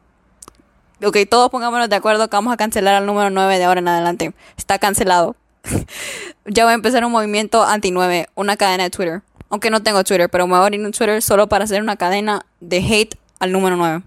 Ok, 1.05 1.17
todos 1.31 1.51
pongámonos 1.51 1.89
de 1.89 1.97
acuerdo 1.97 2.29
que 2.29 2.37
vamos 2.37 2.53
a 2.53 2.57
cancelar 2.57 2.95
al 2.95 3.07
número 3.07 3.31
9 3.31 3.59
de 3.59 3.65
ahora 3.65 3.81
en 3.81 3.89
adelante. 3.89 4.35
Está 4.57 4.79
cancelado. 4.79 5.37
ya 6.47 6.65
voy 6.65 6.73
a 6.73 6.75
empezar 6.75 7.05
un 7.05 7.13
movimiento 7.13 7.63
anti-9, 7.63 8.29
una 8.35 8.57
cadena 8.57 8.85
de 8.85 8.91
Twitter. 8.91 9.23
Aunque 9.51 9.71
no 9.71 9.83
tengo 9.83 10.03
Twitter, 10.05 10.29
pero 10.29 10.47
me 10.47 10.53
voy 10.53 10.61
a 10.61 10.63
abrir 10.65 10.85
un 10.85 10.93
Twitter 10.93 11.23
solo 11.23 11.49
para 11.49 11.65
hacer 11.65 11.83
una 11.83 11.97
cadena 11.97 12.45
de 12.61 12.79
hate 12.79 13.19
al 13.39 13.53
número 13.53 13.77
9. 13.77 14.03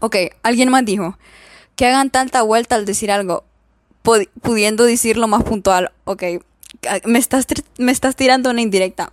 Ok, 0.00 0.16
alguien 0.42 0.68
más 0.68 0.84
dijo 0.84 1.16
que 1.76 1.86
hagan 1.86 2.10
tanta 2.10 2.42
vuelta 2.42 2.74
al 2.74 2.86
decir 2.86 3.10
algo, 3.12 3.44
pudiendo 4.42 4.84
decirlo 4.84 5.28
más 5.28 5.44
puntual. 5.44 5.92
Ok, 6.04 6.22
me 7.04 7.18
estás, 7.18 7.46
me 7.78 7.92
estás 7.92 8.16
tirando 8.16 8.50
una 8.50 8.60
indirecta. 8.60 9.10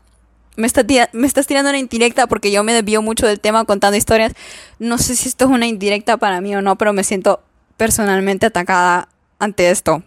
Me, 0.56 0.68
está 0.68 0.84
me 1.14 1.28
estás 1.28 1.48
tirando 1.48 1.70
una 1.70 1.80
indirecta 1.80 2.28
porque 2.28 2.52
yo 2.52 2.64
me 2.64 2.74
desvío 2.74 3.02
mucho 3.02 3.26
del 3.26 3.40
tema 3.40 3.66
contando 3.66 3.98
historias. 3.98 4.34
No 4.80 4.98
sé 4.98 5.16
si 5.16 5.28
esto 5.28 5.46
es 5.46 5.52
una 5.52 5.68
indirecta 5.68 6.18
para 6.18 6.42
mí 6.42 6.56
o 6.56 6.62
no, 6.62 6.78
pero 6.78 6.94
me 6.94 7.04
siento 7.04 7.42
personalmente 7.78 8.46
atacada 8.46 9.10
ante 9.40 9.72
esto. 9.72 10.04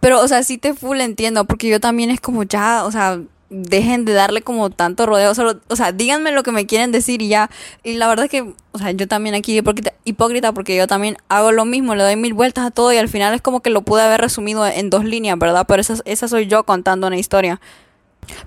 Pero, 0.00 0.20
o 0.20 0.28
sea, 0.28 0.42
sí 0.42 0.58
te 0.58 0.74
full 0.74 1.00
entiendo, 1.00 1.44
porque 1.46 1.68
yo 1.68 1.80
también 1.80 2.10
es 2.10 2.20
como 2.20 2.44
ya, 2.44 2.84
o 2.84 2.92
sea, 2.92 3.20
dejen 3.54 4.04
de 4.04 4.12
darle 4.12 4.42
como 4.42 4.70
tanto 4.70 5.06
rodeo, 5.06 5.34
solo, 5.34 5.60
o 5.68 5.76
sea, 5.76 5.92
díganme 5.92 6.32
lo 6.32 6.42
que 6.42 6.50
me 6.50 6.66
quieren 6.66 6.90
decir 6.90 7.22
y 7.22 7.28
ya. 7.28 7.50
Y 7.84 7.94
la 7.94 8.08
verdad 8.08 8.24
es 8.24 8.30
que, 8.30 8.52
o 8.72 8.78
sea, 8.78 8.90
yo 8.90 9.06
también 9.06 9.34
aquí 9.34 9.56
hipócrita, 9.56 9.92
hipócrita 10.04 10.52
porque 10.52 10.76
yo 10.76 10.86
también 10.86 11.16
hago 11.28 11.52
lo 11.52 11.64
mismo, 11.64 11.94
le 11.94 12.02
doy 12.02 12.16
mil 12.16 12.34
vueltas 12.34 12.66
a 12.66 12.70
todo 12.70 12.92
y 12.92 12.96
al 12.96 13.08
final 13.08 13.32
es 13.32 13.42
como 13.42 13.60
que 13.60 13.70
lo 13.70 13.82
pude 13.82 14.02
haber 14.02 14.20
resumido 14.20 14.66
en 14.66 14.90
dos 14.90 15.04
líneas, 15.04 15.38
¿verdad? 15.38 15.66
Pero 15.68 15.80
esa, 15.80 15.94
esa 16.04 16.26
soy 16.26 16.46
yo 16.46 16.64
contando 16.64 17.06
una 17.06 17.16
historia. 17.16 17.60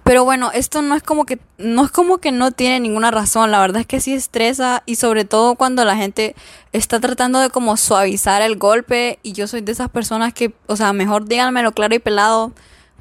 Pero 0.04 0.24
bueno, 0.24 0.52
esto 0.54 0.82
no 0.82 0.96
es 0.96 1.04
como 1.04 1.26
que 1.26 1.40
no 1.58 1.86
es 1.86 1.92
como 1.92 2.18
que 2.18 2.32
no 2.32 2.52
tiene 2.52 2.80
ninguna 2.80 3.12
razón, 3.12 3.52
la 3.52 3.60
verdad 3.60 3.82
es 3.82 3.88
que 3.88 4.02
sí 4.02 4.14
estresa 4.14 4.82
y 4.86 4.96
sobre 4.96 5.24
todo 5.24 5.56
cuando 5.56 5.86
la 5.86 5.96
gente 5.96 6.36
está 6.74 7.00
tratando 7.00 7.40
de 7.40 7.50
como 7.50 7.78
suavizar 7.78 8.42
el 8.42 8.58
golpe 8.58 9.20
y 9.24 9.34
yo 9.34 9.48
soy 9.48 9.62
de 9.62 9.72
esas 9.72 9.90
personas 9.90 10.34
que, 10.34 10.54
o 10.66 10.76
sea, 10.76 10.94
mejor 10.94 11.26
díganmelo 11.28 11.72
claro 11.74 11.96
y 11.96 12.00
pelado 12.00 12.54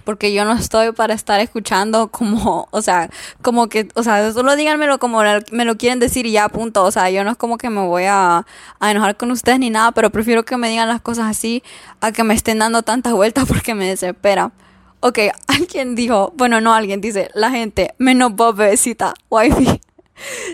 porque 0.06 0.32
yo 0.32 0.44
no 0.44 0.52
estoy 0.54 0.92
para 0.92 1.12
estar 1.12 1.40
escuchando 1.40 2.08
como, 2.12 2.68
o 2.70 2.80
sea, 2.80 3.10
como 3.42 3.68
que, 3.68 3.88
o 3.94 4.02
sea, 4.02 4.32
solo 4.32 4.56
díganmelo 4.56 4.98
como 4.98 5.20
me 5.50 5.64
lo 5.66 5.76
quieren 5.76 5.98
decir 5.98 6.24
y 6.24 6.32
ya, 6.32 6.48
punto. 6.48 6.84
O 6.84 6.90
sea, 6.90 7.10
yo 7.10 7.24
no 7.24 7.32
es 7.32 7.36
como 7.36 7.58
que 7.58 7.68
me 7.68 7.82
voy 7.82 8.04
a, 8.04 8.46
a 8.80 8.90
enojar 8.90 9.16
con 9.18 9.30
ustedes 9.32 9.58
ni 9.58 9.68
nada, 9.68 9.92
pero 9.92 10.10
prefiero 10.10 10.44
que 10.44 10.56
me 10.56 10.70
digan 10.70 10.88
las 10.88 11.02
cosas 11.02 11.26
así 11.26 11.62
a 12.00 12.12
que 12.12 12.24
me 12.24 12.34
estén 12.34 12.60
dando 12.60 12.82
tantas 12.82 13.12
vueltas 13.12 13.44
porque 13.48 13.74
me 13.74 13.88
desespera. 13.88 14.52
Ok, 15.00 15.18
alguien 15.48 15.94
dijo, 15.94 16.32
bueno, 16.36 16.60
no, 16.60 16.72
alguien 16.74 17.00
dice, 17.00 17.28
la 17.34 17.50
gente, 17.50 17.94
menos 17.98 18.34
vos, 18.34 18.56
bebecita, 18.56 19.12
wifi. 19.28 19.80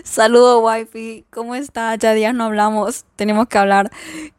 Saludo, 0.03 0.59
wifi. 0.59 1.25
¿Cómo 1.29 1.55
está? 1.55 1.95
Ya 1.95 2.13
días 2.13 2.33
no 2.33 2.45
hablamos. 2.45 3.05
Tenemos 3.15 3.47
que 3.47 3.57
hablar. 3.57 3.91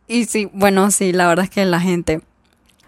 Y 0.07 0.27
sí, 0.27 0.51
bueno, 0.53 0.91
sí, 0.91 1.13
la 1.13 1.29
verdad 1.29 1.45
es 1.45 1.51
que 1.51 1.65
la 1.65 1.81
gente. 1.81 2.21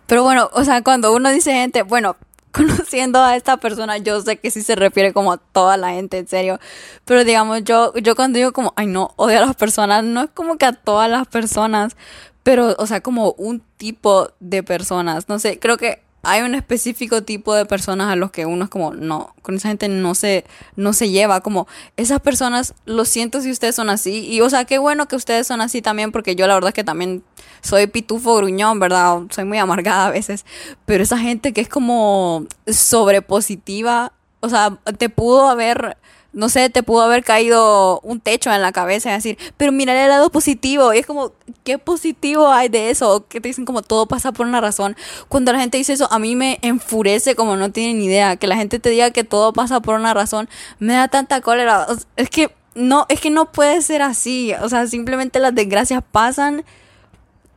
Pero 0.06 0.22
bueno, 0.22 0.50
o 0.52 0.64
sea, 0.64 0.82
cuando 0.82 1.14
uno 1.14 1.30
dice 1.30 1.52
gente, 1.52 1.82
bueno, 1.82 2.16
conociendo 2.52 3.22
a 3.22 3.36
esta 3.36 3.58
persona, 3.58 3.98
yo 3.98 4.20
sé 4.22 4.38
que 4.38 4.50
sí 4.50 4.62
se 4.62 4.76
refiere 4.76 5.12
como 5.12 5.32
a 5.32 5.38
toda 5.38 5.76
la 5.76 5.90
gente, 5.90 6.18
en 6.18 6.28
serio. 6.28 6.58
Pero 7.04 7.24
digamos, 7.24 7.64
yo, 7.64 7.92
yo 7.96 8.16
cuando 8.16 8.38
digo 8.38 8.52
como, 8.52 8.72
ay 8.76 8.86
no, 8.86 9.12
odio 9.16 9.38
a 9.38 9.46
las 9.46 9.56
personas, 9.56 10.04
no 10.04 10.22
es 10.22 10.30
como 10.32 10.56
que 10.56 10.66
a 10.66 10.72
todas 10.72 11.10
las 11.10 11.26
personas, 11.26 11.96
pero, 12.42 12.74
o 12.78 12.86
sea, 12.86 13.00
como 13.00 13.32
un 13.32 13.60
tipo 13.76 14.30
de 14.40 14.62
personas. 14.62 15.28
No 15.28 15.38
sé, 15.38 15.58
creo 15.58 15.76
que 15.76 16.05
hay 16.26 16.42
un 16.42 16.56
específico 16.56 17.22
tipo 17.22 17.54
de 17.54 17.66
personas 17.66 18.08
a 18.08 18.16
los 18.16 18.32
que 18.32 18.46
uno 18.46 18.64
es 18.64 18.70
como, 18.70 18.92
no, 18.92 19.32
con 19.42 19.54
esa 19.54 19.68
gente 19.68 19.88
no 19.88 20.16
se, 20.16 20.44
no 20.74 20.92
se 20.92 21.08
lleva, 21.08 21.40
como 21.40 21.68
esas 21.96 22.20
personas, 22.20 22.74
lo 22.84 23.04
siento 23.04 23.40
si 23.40 23.50
ustedes 23.52 23.76
son 23.76 23.90
así, 23.90 24.26
y 24.26 24.40
o 24.40 24.50
sea, 24.50 24.64
qué 24.64 24.78
bueno 24.78 25.06
que 25.06 25.14
ustedes 25.14 25.46
son 25.46 25.60
así 25.60 25.82
también, 25.82 26.10
porque 26.10 26.34
yo 26.34 26.48
la 26.48 26.54
verdad 26.54 26.70
es 26.70 26.74
que 26.74 26.82
también 26.82 27.22
soy 27.62 27.86
pitufo 27.86 28.34
gruñón, 28.34 28.80
¿verdad? 28.80 29.20
Soy 29.30 29.44
muy 29.44 29.58
amargada 29.58 30.08
a 30.08 30.10
veces, 30.10 30.44
pero 30.84 31.04
esa 31.04 31.16
gente 31.16 31.52
que 31.52 31.60
es 31.60 31.68
como 31.68 32.46
sobrepositiva, 32.66 34.12
o 34.40 34.48
sea, 34.48 34.78
te 34.98 35.08
pudo 35.08 35.48
haber 35.48 35.96
no 36.36 36.50
sé, 36.50 36.68
te 36.68 36.82
pudo 36.82 37.00
haber 37.00 37.24
caído 37.24 37.98
un 38.00 38.20
techo 38.20 38.52
en 38.52 38.60
la 38.60 38.70
cabeza 38.70 39.08
y 39.08 39.14
decir, 39.14 39.38
pero 39.56 39.72
mira 39.72 40.04
el 40.04 40.10
lado 40.10 40.30
positivo. 40.30 40.92
Y 40.92 40.98
es 40.98 41.06
como, 41.06 41.32
¿qué 41.64 41.78
positivo 41.78 42.48
hay 42.48 42.68
de 42.68 42.90
eso? 42.90 43.26
Que 43.26 43.40
te 43.40 43.48
dicen 43.48 43.64
como 43.64 43.80
todo 43.80 44.04
pasa 44.04 44.32
por 44.32 44.46
una 44.46 44.60
razón. 44.60 44.98
Cuando 45.28 45.50
la 45.54 45.60
gente 45.60 45.78
dice 45.78 45.94
eso, 45.94 46.12
a 46.12 46.18
mí 46.18 46.36
me 46.36 46.58
enfurece 46.60 47.34
como 47.36 47.56
no 47.56 47.72
tienen 47.72 48.02
idea. 48.02 48.36
Que 48.36 48.48
la 48.48 48.56
gente 48.56 48.78
te 48.78 48.90
diga 48.90 49.12
que 49.12 49.24
todo 49.24 49.54
pasa 49.54 49.80
por 49.80 49.94
una 49.94 50.12
razón, 50.12 50.46
me 50.78 50.92
da 50.92 51.08
tanta 51.08 51.40
cólera. 51.40 51.86
Es 52.16 52.28
que 52.28 52.54
no, 52.74 53.06
es 53.08 53.18
que 53.18 53.30
no 53.30 53.50
puede 53.50 53.80
ser 53.80 54.02
así. 54.02 54.52
O 54.60 54.68
sea, 54.68 54.86
simplemente 54.88 55.38
las 55.38 55.54
desgracias 55.54 56.04
pasan. 56.12 56.66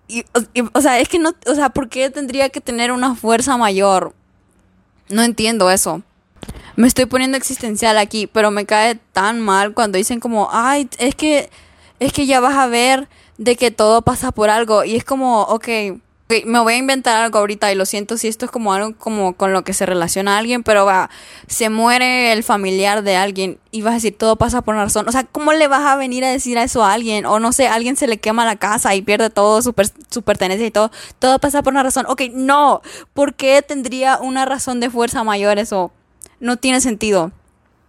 Y, 0.07 0.23
o 0.73 0.81
sea, 0.81 0.99
es 0.99 1.09
que 1.09 1.19
no, 1.19 1.35
o 1.47 1.53
sea, 1.53 1.71
¿por 1.71 1.89
qué 1.89 2.09
tendría 2.09 2.47
que 2.47 2.61
tener 2.61 2.93
una 2.93 3.13
fuerza 3.13 3.57
mayor? 3.57 4.13
No 5.09 5.21
entiendo 5.21 5.69
eso 5.69 6.01
me 6.75 6.87
estoy 6.87 7.05
poniendo 7.05 7.37
existencial 7.37 7.97
aquí, 7.97 8.27
pero 8.27 8.51
me 8.51 8.65
cae 8.65 8.95
tan 9.11 9.39
mal 9.41 9.73
cuando 9.73 9.97
dicen 9.97 10.19
como, 10.19 10.49
ay, 10.51 10.89
es 10.97 11.15
que, 11.15 11.49
es 11.99 12.13
que 12.13 12.25
ya 12.25 12.39
vas 12.39 12.55
a 12.55 12.67
ver 12.67 13.09
de 13.37 13.55
que 13.55 13.71
todo 13.71 14.01
pasa 14.01 14.31
por 14.31 14.49
algo. 14.49 14.83
Y 14.83 14.95
es 14.95 15.03
como, 15.03 15.41
ok, 15.41 15.67
me 16.45 16.59
voy 16.59 16.73
a 16.73 16.77
inventar 16.77 17.23
algo 17.23 17.39
ahorita 17.39 17.71
y 17.71 17.75
lo 17.75 17.85
siento 17.85 18.15
si 18.15 18.27
esto 18.27 18.45
es 18.45 18.51
como 18.51 18.71
algo 18.71 18.95
como 18.95 19.33
con 19.33 19.51
lo 19.51 19.63
que 19.63 19.73
se 19.73 19.87
relaciona 19.87 20.35
a 20.35 20.37
alguien, 20.37 20.61
pero 20.61 20.85
va, 20.85 21.09
se 21.47 21.69
muere 21.69 22.31
el 22.31 22.43
familiar 22.43 23.01
de 23.01 23.15
alguien 23.15 23.57
y 23.71 23.81
vas 23.81 23.93
a 23.93 23.95
decir 23.95 24.15
todo 24.15 24.35
pasa 24.35 24.61
por 24.61 24.75
una 24.75 24.83
razón. 24.83 25.07
O 25.09 25.11
sea, 25.11 25.23
¿cómo 25.23 25.53
le 25.53 25.67
vas 25.67 25.81
a 25.81 25.95
venir 25.95 26.23
a 26.23 26.29
decir 26.29 26.57
eso 26.59 26.83
a 26.83 26.93
alguien? 26.93 27.25
O 27.25 27.39
no 27.39 27.51
sé, 27.51 27.67
alguien 27.67 27.95
se 27.95 28.07
le 28.07 28.19
quema 28.19 28.45
la 28.45 28.57
casa 28.57 28.93
y 28.93 29.01
pierde 29.01 29.31
todo 29.31 29.61
su, 29.63 29.73
su 30.11 30.21
pertenencia 30.21 30.67
y 30.67 30.71
todo. 30.71 30.91
Todo 31.17 31.39
pasa 31.39 31.63
por 31.63 31.73
una 31.73 31.81
razón. 31.81 32.05
Ok, 32.07 32.21
no. 32.31 32.81
¿Por 33.13 33.33
qué 33.33 33.63
tendría 33.63 34.19
una 34.19 34.45
razón 34.45 34.79
de 34.79 34.91
fuerza 34.91 35.23
mayor 35.23 35.57
eso? 35.57 35.91
No 36.39 36.57
tiene 36.57 36.81
sentido. 36.81 37.31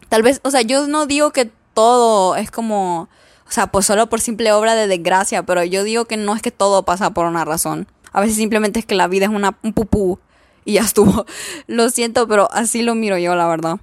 Tal 0.08 0.22
vez, 0.22 0.40
o 0.42 0.50
sea, 0.50 0.62
yo 0.62 0.86
no 0.86 1.06
digo 1.06 1.30
que 1.30 1.50
todo 1.74 2.36
es 2.36 2.50
como, 2.50 3.08
o 3.48 3.52
sea, 3.52 3.68
pues 3.68 3.86
solo 3.86 4.08
por 4.08 4.20
simple 4.20 4.52
obra 4.52 4.74
de 4.74 4.86
desgracia, 4.86 5.44
pero 5.44 5.64
yo 5.64 5.84
digo 5.84 6.04
que 6.04 6.16
no 6.16 6.34
es 6.34 6.42
que 6.42 6.50
todo 6.50 6.84
pasa 6.84 7.10
por 7.10 7.26
una 7.26 7.44
razón. 7.44 7.86
A 8.12 8.20
veces 8.20 8.36
simplemente 8.36 8.80
es 8.80 8.86
que 8.86 8.94
la 8.94 9.08
vida 9.08 9.26
es 9.26 9.30
una, 9.30 9.56
un 9.62 9.72
pupú 9.72 10.18
y 10.64 10.74
ya 10.74 10.82
estuvo. 10.82 11.26
Lo 11.66 11.90
siento, 11.90 12.26
pero 12.28 12.50
así 12.52 12.82
lo 12.82 12.94
miro 12.94 13.18
yo, 13.18 13.34
la 13.34 13.46
verdad. 13.46 13.78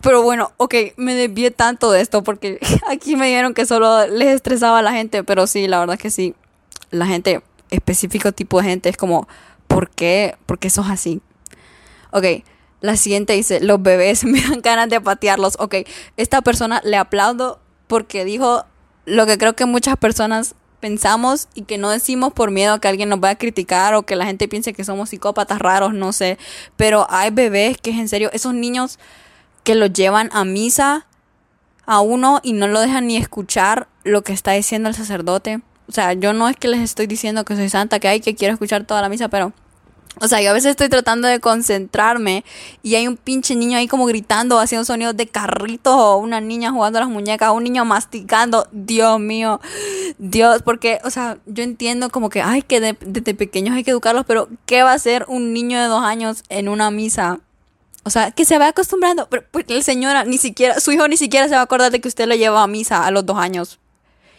Pero 0.00 0.22
bueno, 0.22 0.52
ok, 0.56 0.74
me 0.96 1.14
desvié 1.14 1.50
tanto 1.50 1.92
de 1.92 2.00
esto 2.00 2.22
porque 2.22 2.58
aquí 2.88 3.16
me 3.16 3.26
dijeron 3.26 3.54
que 3.54 3.66
solo 3.66 4.06
les 4.06 4.28
estresaba 4.28 4.78
a 4.78 4.82
la 4.82 4.92
gente, 4.92 5.24
pero 5.24 5.46
sí, 5.46 5.68
la 5.68 5.78
verdad 5.78 5.94
es 5.94 6.02
que 6.02 6.10
sí. 6.10 6.34
La 6.90 7.06
gente, 7.06 7.42
específico 7.70 8.32
tipo 8.32 8.60
de 8.60 8.68
gente, 8.68 8.88
es 8.88 8.96
como, 8.96 9.28
¿por 9.68 9.90
qué? 9.90 10.36
¿Por 10.46 10.58
qué 10.58 10.70
sos 10.70 10.88
así? 10.88 11.20
Ok, 12.12 12.24
la 12.80 12.96
siguiente 12.96 13.34
dice, 13.34 13.60
los 13.60 13.82
bebés 13.82 14.24
me 14.24 14.40
dan 14.40 14.60
ganas 14.60 14.88
de 14.88 15.00
patearlos. 15.00 15.56
Ok, 15.58 15.76
esta 16.16 16.42
persona 16.42 16.80
le 16.84 16.96
aplaudo 16.96 17.60
porque 17.86 18.24
dijo 18.24 18.64
lo 19.06 19.26
que 19.26 19.38
creo 19.38 19.54
que 19.54 19.66
muchas 19.66 19.96
personas 19.96 20.54
pensamos 20.80 21.48
y 21.54 21.62
que 21.62 21.78
no 21.78 21.90
decimos 21.90 22.32
por 22.32 22.50
miedo 22.50 22.74
a 22.74 22.80
que 22.80 22.88
alguien 22.88 23.08
nos 23.08 23.20
vaya 23.20 23.32
a 23.32 23.38
criticar 23.38 23.94
o 23.94 24.02
que 24.02 24.16
la 24.16 24.24
gente 24.24 24.48
piense 24.48 24.72
que 24.72 24.84
somos 24.84 25.10
psicópatas 25.10 25.58
raros, 25.58 25.92
no 25.92 26.12
sé. 26.12 26.38
Pero 26.76 27.06
hay 27.10 27.30
bebés 27.30 27.76
que 27.78 27.90
es 27.90 27.98
en 27.98 28.08
serio, 28.08 28.30
esos 28.32 28.54
niños 28.54 28.98
que 29.62 29.74
los 29.74 29.92
llevan 29.92 30.30
a 30.32 30.44
misa 30.44 31.06
a 31.86 32.00
uno 32.00 32.40
y 32.42 32.52
no 32.52 32.66
lo 32.66 32.80
dejan 32.80 33.06
ni 33.06 33.16
escuchar 33.16 33.88
lo 34.04 34.22
que 34.22 34.32
está 34.32 34.52
diciendo 34.52 34.88
el 34.88 34.94
sacerdote. 34.94 35.60
O 35.86 35.92
sea, 35.92 36.12
yo 36.14 36.32
no 36.32 36.48
es 36.48 36.56
que 36.56 36.68
les 36.68 36.80
estoy 36.80 37.06
diciendo 37.06 37.44
que 37.44 37.56
soy 37.56 37.68
santa, 37.68 37.98
que 37.98 38.08
hay 38.08 38.20
que 38.20 38.34
quiero 38.34 38.54
escuchar 38.54 38.84
toda 38.84 39.02
la 39.02 39.08
misa, 39.08 39.28
pero 39.28 39.52
o 40.18 40.28
sea, 40.28 40.42
yo 40.42 40.50
a 40.50 40.52
veces 40.52 40.70
estoy 40.72 40.88
tratando 40.88 41.28
de 41.28 41.38
concentrarme 41.40 42.44
y 42.82 42.96
hay 42.96 43.06
un 43.06 43.16
pinche 43.16 43.54
niño 43.54 43.78
ahí 43.78 43.86
como 43.86 44.06
gritando, 44.06 44.58
haciendo 44.58 44.84
sonidos 44.84 45.16
de 45.16 45.28
carritos 45.28 45.94
o 45.94 46.16
una 46.16 46.40
niña 46.40 46.72
jugando 46.72 46.98
a 46.98 47.02
las 47.02 47.10
muñecas, 47.10 47.52
un 47.52 47.64
niño 47.64 47.84
masticando. 47.84 48.66
Dios 48.72 49.20
mío, 49.20 49.60
Dios, 50.18 50.62
porque, 50.62 51.00
o 51.04 51.10
sea, 51.10 51.38
yo 51.46 51.62
entiendo 51.62 52.10
como 52.10 52.28
que, 52.28 52.42
ay, 52.42 52.62
que 52.62 52.80
desde 52.80 53.34
pequeños 53.34 53.74
hay 53.74 53.84
que 53.84 53.92
educarlos, 53.92 54.26
pero 54.26 54.48
¿qué 54.66 54.82
va 54.82 54.92
a 54.92 54.94
hacer 54.94 55.24
un 55.28 55.52
niño 55.52 55.80
de 55.80 55.86
dos 55.86 56.02
años 56.02 56.42
en 56.48 56.68
una 56.68 56.90
misa? 56.90 57.40
O 58.02 58.10
sea, 58.10 58.30
que 58.30 58.44
se 58.44 58.58
va 58.58 58.68
acostumbrando. 58.68 59.28
Pero 59.28 59.44
pues, 59.50 59.66
el 59.68 59.82
señora 59.82 60.24
ni 60.24 60.38
siquiera, 60.38 60.80
su 60.80 60.92
hijo 60.92 61.08
ni 61.08 61.16
siquiera 61.16 61.48
se 61.48 61.54
va 61.54 61.60
a 61.60 61.64
acordar 61.64 61.92
de 61.92 62.00
que 62.00 62.08
usted 62.08 62.26
lo 62.26 62.34
lleva 62.34 62.62
a 62.62 62.66
misa 62.66 63.06
a 63.06 63.10
los 63.10 63.26
dos 63.26 63.38
años. 63.38 63.79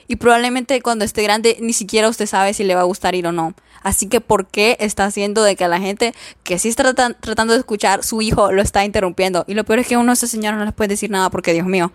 Y 0.08 0.18
probablemente 0.18 0.82
cuando 0.82 1.06
esté 1.06 1.24
grande 1.24 1.58
ni 1.62 1.74
siquiera 1.74 2.10
usted 2.10 2.26
sabe 2.26 2.54
si 2.54 2.64
le 2.64 2.76
va 2.76 2.82
a 2.82 2.86
gustar 2.86 3.16
ir 3.16 3.28
o 3.28 3.32
no. 3.32 3.54
Así 3.82 4.08
que 4.08 4.22
¿por 4.22 4.48
qué 4.48 4.78
está 4.80 5.06
haciendo 5.06 5.44
de 5.44 5.56
que 5.56 5.68
la 5.68 5.80
gente 5.80 6.14
que 6.44 6.60
sí 6.60 6.70
está 6.70 6.94
tratando 6.94 7.54
de 7.54 7.60
escuchar, 7.60 8.04
su 8.04 8.22
hijo 8.22 8.52
lo 8.52 8.62
está 8.62 8.86
interrumpiendo? 8.86 9.44
Y 9.48 9.56
lo 9.56 9.64
peor 9.64 9.80
es 9.80 9.88
que 9.88 9.98
uno 9.98 10.12
de 10.12 10.14
esos 10.14 10.30
señores 10.30 10.60
no 10.60 10.66
les 10.66 10.74
puede 10.74 10.90
decir 10.90 11.10
nada 11.10 11.30
porque, 11.30 11.54
Dios 11.54 11.66
mío, 11.66 11.92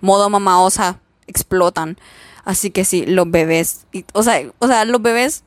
modo 0.00 0.28
mamá 0.28 0.62
osa, 0.62 1.00
explotan. 1.26 1.96
Así 2.44 2.70
que 2.70 2.84
sí, 2.84 3.06
los 3.06 3.30
bebés. 3.30 3.86
o, 4.12 4.22
sea, 4.22 4.42
o 4.58 4.66
sea, 4.66 4.84
los 4.84 5.00
bebés, 5.00 5.44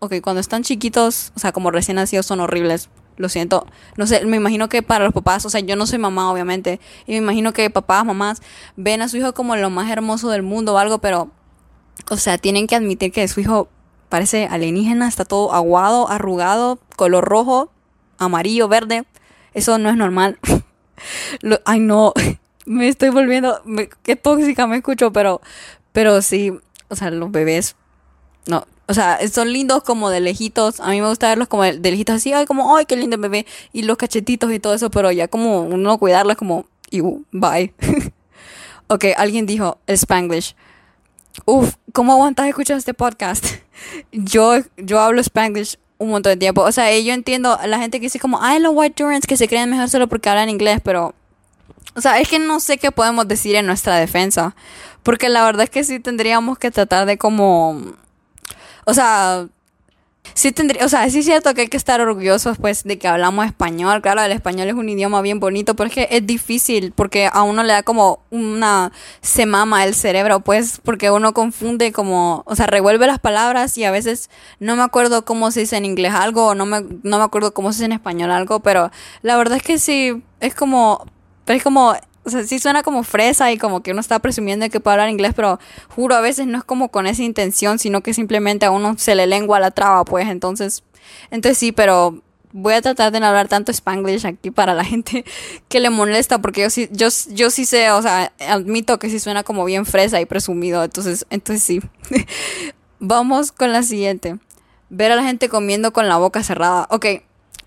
ok, 0.00 0.14
cuando 0.22 0.40
están 0.40 0.62
chiquitos, 0.62 1.32
o 1.36 1.38
sea, 1.38 1.52
como 1.52 1.70
recién 1.70 1.96
nacidos 1.96 2.26
son 2.26 2.40
horribles. 2.40 2.88
Lo 3.16 3.30
siento. 3.30 3.66
No 3.96 4.06
sé, 4.06 4.26
me 4.26 4.36
imagino 4.36 4.68
que 4.68 4.82
para 4.82 5.04
los 5.06 5.14
papás, 5.14 5.46
o 5.46 5.50
sea, 5.50 5.60
yo 5.60 5.74
no 5.74 5.86
soy 5.86 5.98
mamá, 5.98 6.30
obviamente. 6.30 6.80
Y 7.06 7.12
me 7.12 7.18
imagino 7.18 7.52
que 7.52 7.70
papás, 7.70 8.04
mamás 8.04 8.42
ven 8.76 9.00
a 9.00 9.08
su 9.08 9.16
hijo 9.16 9.32
como 9.32 9.56
lo 9.56 9.70
más 9.70 9.90
hermoso 9.90 10.28
del 10.28 10.42
mundo 10.42 10.74
o 10.74 10.78
algo, 10.78 10.98
pero 10.98 11.30
o 12.10 12.16
sea, 12.16 12.38
tienen 12.38 12.66
que 12.66 12.76
admitir 12.76 13.12
que 13.12 13.26
su 13.28 13.40
hijo 13.40 13.68
parece 14.08 14.46
alienígena, 14.46 15.08
está 15.08 15.24
todo 15.24 15.52
aguado, 15.52 16.08
arrugado, 16.08 16.78
color 16.96 17.24
rojo, 17.24 17.70
amarillo, 18.18 18.68
verde. 18.68 19.04
Eso 19.54 19.78
no 19.78 19.88
es 19.88 19.96
normal. 19.96 20.38
ay, 21.64 21.80
no, 21.80 22.12
me 22.66 22.88
estoy 22.88 23.10
volviendo, 23.10 23.62
qué 24.02 24.16
tóxica 24.16 24.66
me 24.66 24.76
escucho, 24.76 25.12
pero, 25.12 25.40
pero 25.92 26.22
sí, 26.22 26.52
o 26.88 26.96
sea, 26.96 27.10
los 27.10 27.30
bebés, 27.30 27.76
no, 28.46 28.66
o 28.88 28.94
sea, 28.94 29.18
son 29.28 29.52
lindos 29.52 29.82
como 29.82 30.10
de 30.10 30.20
lejitos. 30.20 30.80
A 30.80 30.90
mí 30.90 31.00
me 31.00 31.08
gusta 31.08 31.28
verlos 31.28 31.48
como 31.48 31.64
de, 31.64 31.78
lejitos 31.78 32.16
así, 32.16 32.32
ay, 32.32 32.46
como, 32.46 32.76
ay, 32.76 32.86
qué 32.86 32.96
lindo 32.96 33.18
bebé. 33.18 33.46
Y 33.72 33.82
los 33.82 33.96
cachetitos 33.96 34.52
y 34.52 34.60
todo 34.60 34.74
eso, 34.74 34.90
pero 34.90 35.10
ya 35.10 35.28
como 35.28 35.62
uno 35.62 35.98
cuidarlos 35.98 36.36
como, 36.36 36.66
y 36.90 37.00
bye. 37.32 37.74
ok, 38.86 39.06
alguien 39.16 39.46
dijo 39.46 39.78
Spanglish. 39.88 40.54
Uf, 41.44 41.74
¿cómo 41.92 42.12
aguantas 42.12 42.46
escuchar 42.46 42.76
este 42.78 42.94
podcast? 42.94 43.44
Yo, 44.12 44.54
yo 44.76 45.00
hablo 45.00 45.20
Spanglish 45.20 45.78
un 45.98 46.10
montón 46.10 46.32
de 46.32 46.36
tiempo. 46.36 46.62
O 46.62 46.72
sea, 46.72 46.96
yo 46.98 47.12
entiendo 47.12 47.58
a 47.58 47.66
la 47.66 47.78
gente 47.78 47.98
que 47.98 48.06
dice 48.06 48.18
como, 48.18 48.42
ay, 48.42 48.58
los 48.58 48.72
white 48.74 49.02
Durants 49.02 49.26
que 49.26 49.36
se 49.36 49.48
creen 49.48 49.70
mejor 49.70 49.88
solo 49.88 50.08
porque 50.08 50.28
hablan 50.28 50.48
inglés, 50.48 50.80
pero... 50.82 51.14
O 51.94 52.00
sea, 52.00 52.20
es 52.20 52.28
que 52.28 52.38
no 52.38 52.60
sé 52.60 52.76
qué 52.76 52.92
podemos 52.92 53.26
decir 53.26 53.56
en 53.56 53.66
nuestra 53.66 53.96
defensa. 53.96 54.54
Porque 55.02 55.28
la 55.28 55.44
verdad 55.44 55.64
es 55.64 55.70
que 55.70 55.84
sí 55.84 56.00
tendríamos 56.00 56.58
que 56.58 56.70
tratar 56.70 57.06
de 57.06 57.16
como... 57.16 57.80
O 58.84 58.94
sea, 58.94 59.46
sí 60.34 60.52
tendría, 60.52 60.84
o 60.84 60.88
sea, 60.88 61.08
sí 61.10 61.20
es 61.20 61.24
cierto 61.24 61.54
que 61.54 61.62
hay 61.62 61.68
que 61.68 61.76
estar 61.76 62.00
orgullosos 62.00 62.58
pues 62.58 62.84
de 62.84 62.98
que 62.98 63.08
hablamos 63.08 63.46
español. 63.46 64.02
Claro, 64.02 64.22
el 64.22 64.32
español 64.32 64.68
es 64.68 64.74
un 64.74 64.88
idioma 64.88 65.20
bien 65.22 65.40
bonito, 65.40 65.74
pero 65.74 65.88
es 65.88 65.94
que 65.94 66.08
es 66.10 66.26
difícil 66.26 66.92
porque 66.94 67.28
a 67.32 67.42
uno 67.42 67.62
le 67.62 67.72
da 67.72 67.82
como 67.82 68.20
una 68.30 68.92
se 69.20 69.46
mama 69.46 69.84
el 69.84 69.94
cerebro, 69.94 70.40
pues, 70.40 70.80
porque 70.82 71.10
uno 71.10 71.32
confunde 71.34 71.92
como, 71.92 72.42
o 72.46 72.56
sea, 72.56 72.66
revuelve 72.66 73.06
las 73.06 73.18
palabras 73.18 73.76
y 73.78 73.84
a 73.84 73.90
veces 73.90 74.30
no 74.60 74.76
me 74.76 74.82
acuerdo 74.82 75.24
cómo 75.24 75.50
se 75.50 75.60
dice 75.60 75.76
en 75.76 75.84
inglés 75.84 76.14
algo 76.14 76.48
o 76.48 76.54
no 76.54 76.66
me, 76.66 76.84
no 77.02 77.18
me 77.18 77.24
acuerdo 77.24 77.52
cómo 77.54 77.72
se 77.72 77.78
dice 77.78 77.86
en 77.86 77.92
español 77.92 78.30
algo, 78.30 78.60
pero 78.60 78.90
la 79.22 79.36
verdad 79.36 79.56
es 79.58 79.62
que 79.62 79.78
sí, 79.78 80.22
es 80.40 80.54
como, 80.54 81.04
es 81.46 81.62
como 81.62 81.94
o 82.26 82.30
sea, 82.30 82.44
sí 82.44 82.58
suena 82.58 82.82
como 82.82 83.04
fresa 83.04 83.52
y 83.52 83.56
como 83.56 83.82
que 83.84 83.92
uno 83.92 84.00
está 84.00 84.18
presumiendo 84.18 84.64
de 84.64 84.70
que 84.70 84.80
puede 84.80 84.94
hablar 84.94 85.10
inglés, 85.10 85.32
pero 85.34 85.60
juro, 85.88 86.16
a 86.16 86.20
veces 86.20 86.48
no 86.48 86.58
es 86.58 86.64
como 86.64 86.88
con 86.90 87.06
esa 87.06 87.22
intención, 87.22 87.78
sino 87.78 88.00
que 88.02 88.12
simplemente 88.14 88.66
a 88.66 88.72
uno 88.72 88.96
se 88.98 89.14
le 89.14 89.28
lengua 89.28 89.60
la 89.60 89.70
traba, 89.70 90.04
pues, 90.04 90.28
entonces, 90.28 90.82
entonces 91.30 91.56
sí, 91.56 91.70
pero 91.70 92.20
voy 92.52 92.74
a 92.74 92.82
tratar 92.82 93.12
de 93.12 93.20
no 93.20 93.26
hablar 93.26 93.46
tanto 93.46 93.70
spanglish 93.70 94.26
aquí 94.26 94.50
para 94.50 94.74
la 94.74 94.84
gente 94.84 95.24
que 95.68 95.78
le 95.78 95.88
molesta, 95.88 96.40
porque 96.40 96.62
yo 96.62 96.70
sí, 96.70 96.88
yo, 96.90 97.08
yo 97.30 97.50
sí 97.50 97.64
sé, 97.64 97.92
o 97.92 98.02
sea, 98.02 98.32
admito 98.40 98.98
que 98.98 99.08
sí 99.08 99.20
suena 99.20 99.44
como 99.44 99.64
bien 99.64 99.86
fresa 99.86 100.20
y 100.20 100.26
presumido, 100.26 100.82
entonces, 100.82 101.26
entonces 101.30 101.62
sí. 101.62 101.80
Vamos 102.98 103.52
con 103.52 103.72
la 103.72 103.82
siguiente. 103.84 104.38
Ver 104.88 105.12
a 105.12 105.16
la 105.16 105.22
gente 105.22 105.48
comiendo 105.48 105.92
con 105.92 106.08
la 106.08 106.16
boca 106.16 106.42
cerrada. 106.42 106.88
Ok, 106.90 107.06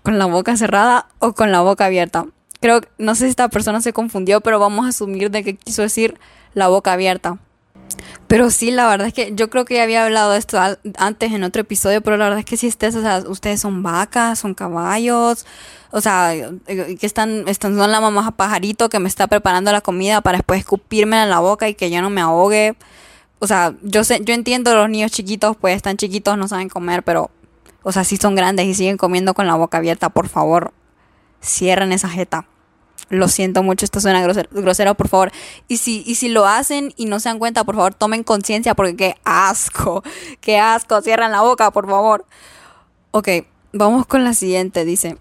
con 0.02 0.18
la 0.18 0.26
boca 0.26 0.56
cerrada 0.56 1.08
o 1.20 1.34
con 1.34 1.52
la 1.52 1.60
boca 1.60 1.84
abierta 1.84 2.26
creo, 2.60 2.80
no 2.98 3.14
sé 3.14 3.24
si 3.24 3.30
esta 3.30 3.48
persona 3.48 3.80
se 3.80 3.92
confundió, 3.92 4.40
pero 4.40 4.58
vamos 4.58 4.86
a 4.86 4.90
asumir 4.90 5.30
de 5.30 5.42
que 5.42 5.56
quiso 5.56 5.82
decir 5.82 6.18
la 6.54 6.68
boca 6.68 6.92
abierta. 6.92 7.38
Pero 8.28 8.50
sí, 8.50 8.70
la 8.70 8.88
verdad 8.88 9.08
es 9.08 9.14
que 9.14 9.32
yo 9.34 9.50
creo 9.50 9.64
que 9.64 9.74
ya 9.74 9.82
había 9.82 10.04
hablado 10.04 10.32
de 10.32 10.38
esto 10.38 10.58
antes 10.96 11.32
en 11.32 11.42
otro 11.42 11.62
episodio, 11.62 12.00
pero 12.00 12.16
la 12.16 12.24
verdad 12.24 12.38
es 12.40 12.44
que 12.44 12.56
si 12.56 12.68
ustedes, 12.68 12.94
o 12.94 13.02
sea, 13.02 13.24
ustedes 13.26 13.60
son 13.60 13.82
vacas, 13.82 14.38
son 14.38 14.54
caballos, 14.54 15.46
o 15.90 16.00
sea, 16.00 16.34
eh, 16.34 16.96
que 16.98 17.06
están, 17.06 17.48
están 17.48 17.76
son 17.76 17.90
la 17.90 18.00
mamá 18.00 18.30
pajarito 18.36 18.88
que 18.88 19.00
me 19.00 19.08
está 19.08 19.26
preparando 19.26 19.72
la 19.72 19.80
comida 19.80 20.20
para 20.20 20.38
después 20.38 20.60
escupirme 20.60 21.20
en 21.20 21.30
la 21.30 21.40
boca 21.40 21.68
y 21.68 21.74
que 21.74 21.90
yo 21.90 22.00
no 22.02 22.10
me 22.10 22.20
ahogue. 22.20 22.76
O 23.40 23.46
sea, 23.46 23.74
yo 23.82 24.04
sé, 24.04 24.20
yo 24.22 24.34
entiendo 24.34 24.74
los 24.76 24.88
niños 24.88 25.10
chiquitos, 25.10 25.56
pues 25.56 25.74
están 25.74 25.96
chiquitos, 25.96 26.38
no 26.38 26.46
saben 26.46 26.68
comer, 26.68 27.02
pero, 27.02 27.30
o 27.82 27.90
sea, 27.90 28.04
si 28.04 28.16
son 28.16 28.36
grandes 28.36 28.66
y 28.66 28.74
siguen 28.74 28.96
comiendo 28.96 29.34
con 29.34 29.46
la 29.46 29.54
boca 29.56 29.78
abierta, 29.78 30.10
por 30.10 30.28
favor, 30.28 30.72
cierren 31.42 31.92
esa 31.92 32.08
jeta. 32.08 32.46
lo 33.08 33.26
siento 33.26 33.64
mucho, 33.64 33.84
esto 33.84 34.00
suena 34.00 34.22
grosero, 34.22 34.48
grosero, 34.52 34.94
por 34.94 35.08
favor. 35.08 35.32
Y 35.66 35.78
si, 35.78 36.04
y 36.06 36.14
si 36.14 36.28
lo 36.28 36.46
hacen 36.46 36.94
y 36.96 37.06
no 37.06 37.18
se 37.18 37.28
dan 37.28 37.40
cuenta, 37.40 37.64
por 37.64 37.74
favor, 37.74 37.94
tomen 37.94 38.22
conciencia 38.22 38.74
porque 38.74 38.94
qué 38.94 39.14
asco, 39.24 40.04
qué 40.40 40.58
asco, 40.58 41.00
cierran 41.02 41.32
la 41.32 41.40
boca, 41.42 41.70
por 41.72 41.88
favor. 41.88 42.24
Ok, 43.10 43.28
vamos 43.72 44.06
con 44.06 44.22
la 44.22 44.34
siguiente, 44.34 44.84
dice 44.84 45.16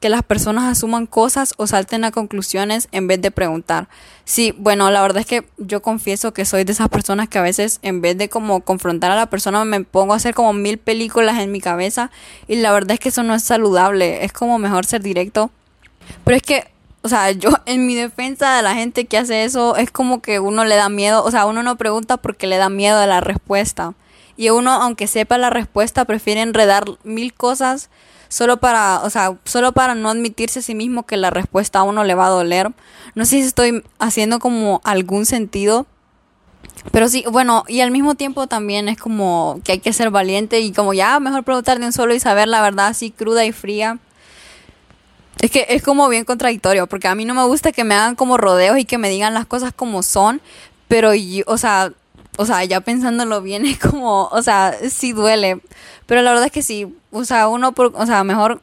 que 0.00 0.08
las 0.08 0.22
personas 0.22 0.64
asuman 0.64 1.06
cosas 1.06 1.54
o 1.56 1.66
salten 1.66 2.04
a 2.04 2.12
conclusiones 2.12 2.88
en 2.92 3.06
vez 3.06 3.20
de 3.20 3.30
preguntar. 3.30 3.88
Sí, 4.24 4.54
bueno, 4.56 4.90
la 4.90 5.02
verdad 5.02 5.20
es 5.20 5.26
que 5.26 5.48
yo 5.58 5.82
confieso 5.82 6.32
que 6.32 6.44
soy 6.44 6.64
de 6.64 6.72
esas 6.72 6.88
personas 6.88 7.28
que 7.28 7.38
a 7.38 7.42
veces 7.42 7.80
en 7.82 8.00
vez 8.00 8.16
de 8.16 8.28
como 8.28 8.60
confrontar 8.60 9.10
a 9.10 9.16
la 9.16 9.30
persona 9.30 9.64
me 9.64 9.82
pongo 9.84 10.12
a 10.12 10.16
hacer 10.16 10.34
como 10.34 10.52
mil 10.52 10.78
películas 10.78 11.38
en 11.38 11.50
mi 11.50 11.60
cabeza 11.60 12.10
y 12.46 12.56
la 12.56 12.72
verdad 12.72 12.92
es 12.92 13.00
que 13.00 13.08
eso 13.08 13.22
no 13.22 13.34
es 13.34 13.42
saludable, 13.42 14.24
es 14.24 14.32
como 14.32 14.58
mejor 14.58 14.86
ser 14.86 15.02
directo. 15.02 15.50
Pero 16.24 16.36
es 16.36 16.42
que, 16.42 16.70
o 17.02 17.08
sea, 17.08 17.30
yo 17.32 17.50
en 17.66 17.86
mi 17.86 17.94
defensa 17.94 18.56
de 18.56 18.62
la 18.62 18.74
gente 18.74 19.06
que 19.06 19.18
hace 19.18 19.44
eso 19.44 19.76
es 19.76 19.90
como 19.90 20.20
que 20.20 20.40
uno 20.40 20.64
le 20.64 20.76
da 20.76 20.88
miedo, 20.88 21.24
o 21.24 21.30
sea, 21.30 21.46
uno 21.46 21.62
no 21.62 21.76
pregunta 21.76 22.16
porque 22.16 22.46
le 22.46 22.56
da 22.56 22.68
miedo 22.68 22.98
a 22.98 23.06
la 23.06 23.20
respuesta. 23.20 23.94
Y 24.36 24.50
uno, 24.50 24.70
aunque 24.70 25.08
sepa 25.08 25.36
la 25.36 25.50
respuesta, 25.50 26.04
prefiere 26.04 26.42
enredar 26.42 26.84
mil 27.02 27.34
cosas 27.34 27.90
solo 28.28 28.58
para, 28.58 29.00
o 29.02 29.10
sea, 29.10 29.36
solo 29.44 29.72
para 29.72 29.94
no 29.94 30.10
admitirse 30.10 30.60
a 30.60 30.62
sí 30.62 30.74
mismo 30.74 31.04
que 31.04 31.16
la 31.16 31.30
respuesta 31.30 31.80
a 31.80 31.82
uno 31.82 32.04
le 32.04 32.14
va 32.14 32.26
a 32.26 32.30
doler. 32.30 32.70
No 33.14 33.24
sé 33.24 33.40
si 33.40 33.46
estoy 33.46 33.82
haciendo 33.98 34.38
como 34.38 34.80
algún 34.84 35.26
sentido. 35.26 35.86
Pero 36.92 37.08
sí, 37.08 37.24
bueno, 37.30 37.64
y 37.66 37.80
al 37.80 37.90
mismo 37.90 38.14
tiempo 38.14 38.46
también 38.46 38.88
es 38.88 38.98
como 38.98 39.60
que 39.64 39.72
hay 39.72 39.78
que 39.80 39.92
ser 39.92 40.10
valiente 40.10 40.60
y 40.60 40.72
como 40.72 40.94
ya 40.94 41.18
mejor 41.18 41.42
preguntar 41.42 41.80
de 41.80 41.86
un 41.86 41.92
solo 41.92 42.14
y 42.14 42.20
saber 42.20 42.48
la 42.48 42.62
verdad 42.62 42.86
así 42.86 43.10
cruda 43.10 43.44
y 43.44 43.52
fría. 43.52 43.98
Es 45.40 45.50
que 45.50 45.66
es 45.68 45.82
como 45.82 46.08
bien 46.08 46.24
contradictorio, 46.24 46.86
porque 46.88 47.06
a 47.08 47.14
mí 47.14 47.24
no 47.24 47.34
me 47.34 47.44
gusta 47.44 47.70
que 47.70 47.84
me 47.84 47.94
hagan 47.94 48.16
como 48.16 48.36
rodeos 48.36 48.78
y 48.78 48.84
que 48.84 48.98
me 48.98 49.08
digan 49.08 49.34
las 49.34 49.46
cosas 49.46 49.72
como 49.72 50.02
son, 50.02 50.40
pero 50.88 51.12
o 51.46 51.58
sea, 51.58 51.92
o 52.36 52.46
sea, 52.46 52.64
ya 52.64 52.80
pensándolo 52.80 53.40
bien 53.40 53.66
es 53.66 53.78
como, 53.78 54.24
o 54.26 54.42
sea, 54.42 54.74
sí 54.90 55.12
duele, 55.12 55.60
pero 56.06 56.22
la 56.22 56.30
verdad 56.30 56.46
es 56.46 56.52
que 56.52 56.62
sí, 56.62 56.92
o 57.12 57.24
sea, 57.24 57.48
uno, 57.48 57.72
por, 57.72 57.92
o 57.94 58.06
sea, 58.06 58.24
mejor 58.24 58.62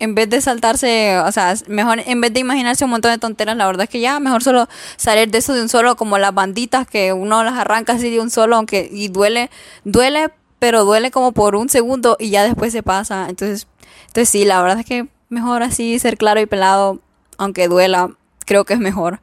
en 0.00 0.14
vez 0.14 0.28
de 0.28 0.40
saltarse, 0.40 1.18
o 1.18 1.32
sea, 1.32 1.54
mejor 1.68 2.00
en 2.04 2.20
vez 2.20 2.32
de 2.34 2.40
imaginarse 2.40 2.84
un 2.84 2.90
montón 2.90 3.12
de 3.12 3.18
tonteras, 3.18 3.56
la 3.56 3.66
verdad 3.66 3.84
es 3.84 3.90
que 3.90 4.00
ya 4.00 4.20
mejor 4.20 4.42
solo 4.42 4.68
salir 4.96 5.30
de 5.30 5.38
eso 5.38 5.54
de 5.54 5.62
un 5.62 5.68
solo, 5.68 5.96
como 5.96 6.18
las 6.18 6.34
banditas 6.34 6.86
que 6.86 7.12
uno 7.12 7.44
las 7.44 7.54
arranca 7.54 7.94
así 7.94 8.10
de 8.10 8.20
un 8.20 8.30
solo, 8.30 8.56
aunque 8.56 8.88
y 8.92 9.08
duele, 9.08 9.50
duele, 9.84 10.30
pero 10.58 10.84
duele 10.84 11.10
como 11.10 11.32
por 11.32 11.56
un 11.56 11.68
segundo 11.68 12.16
y 12.18 12.30
ya 12.30 12.42
después 12.42 12.72
se 12.72 12.82
pasa. 12.82 13.26
Entonces, 13.28 13.66
entonces 14.08 14.28
sí, 14.28 14.44
la 14.44 14.60
verdad 14.62 14.80
es 14.80 14.86
que 14.86 15.06
mejor 15.34 15.62
así 15.62 15.98
ser 15.98 16.16
claro 16.16 16.40
y 16.40 16.46
pelado, 16.46 17.00
aunque 17.36 17.68
duela, 17.68 18.10
creo 18.46 18.64
que 18.64 18.74
es 18.74 18.80
mejor. 18.80 19.20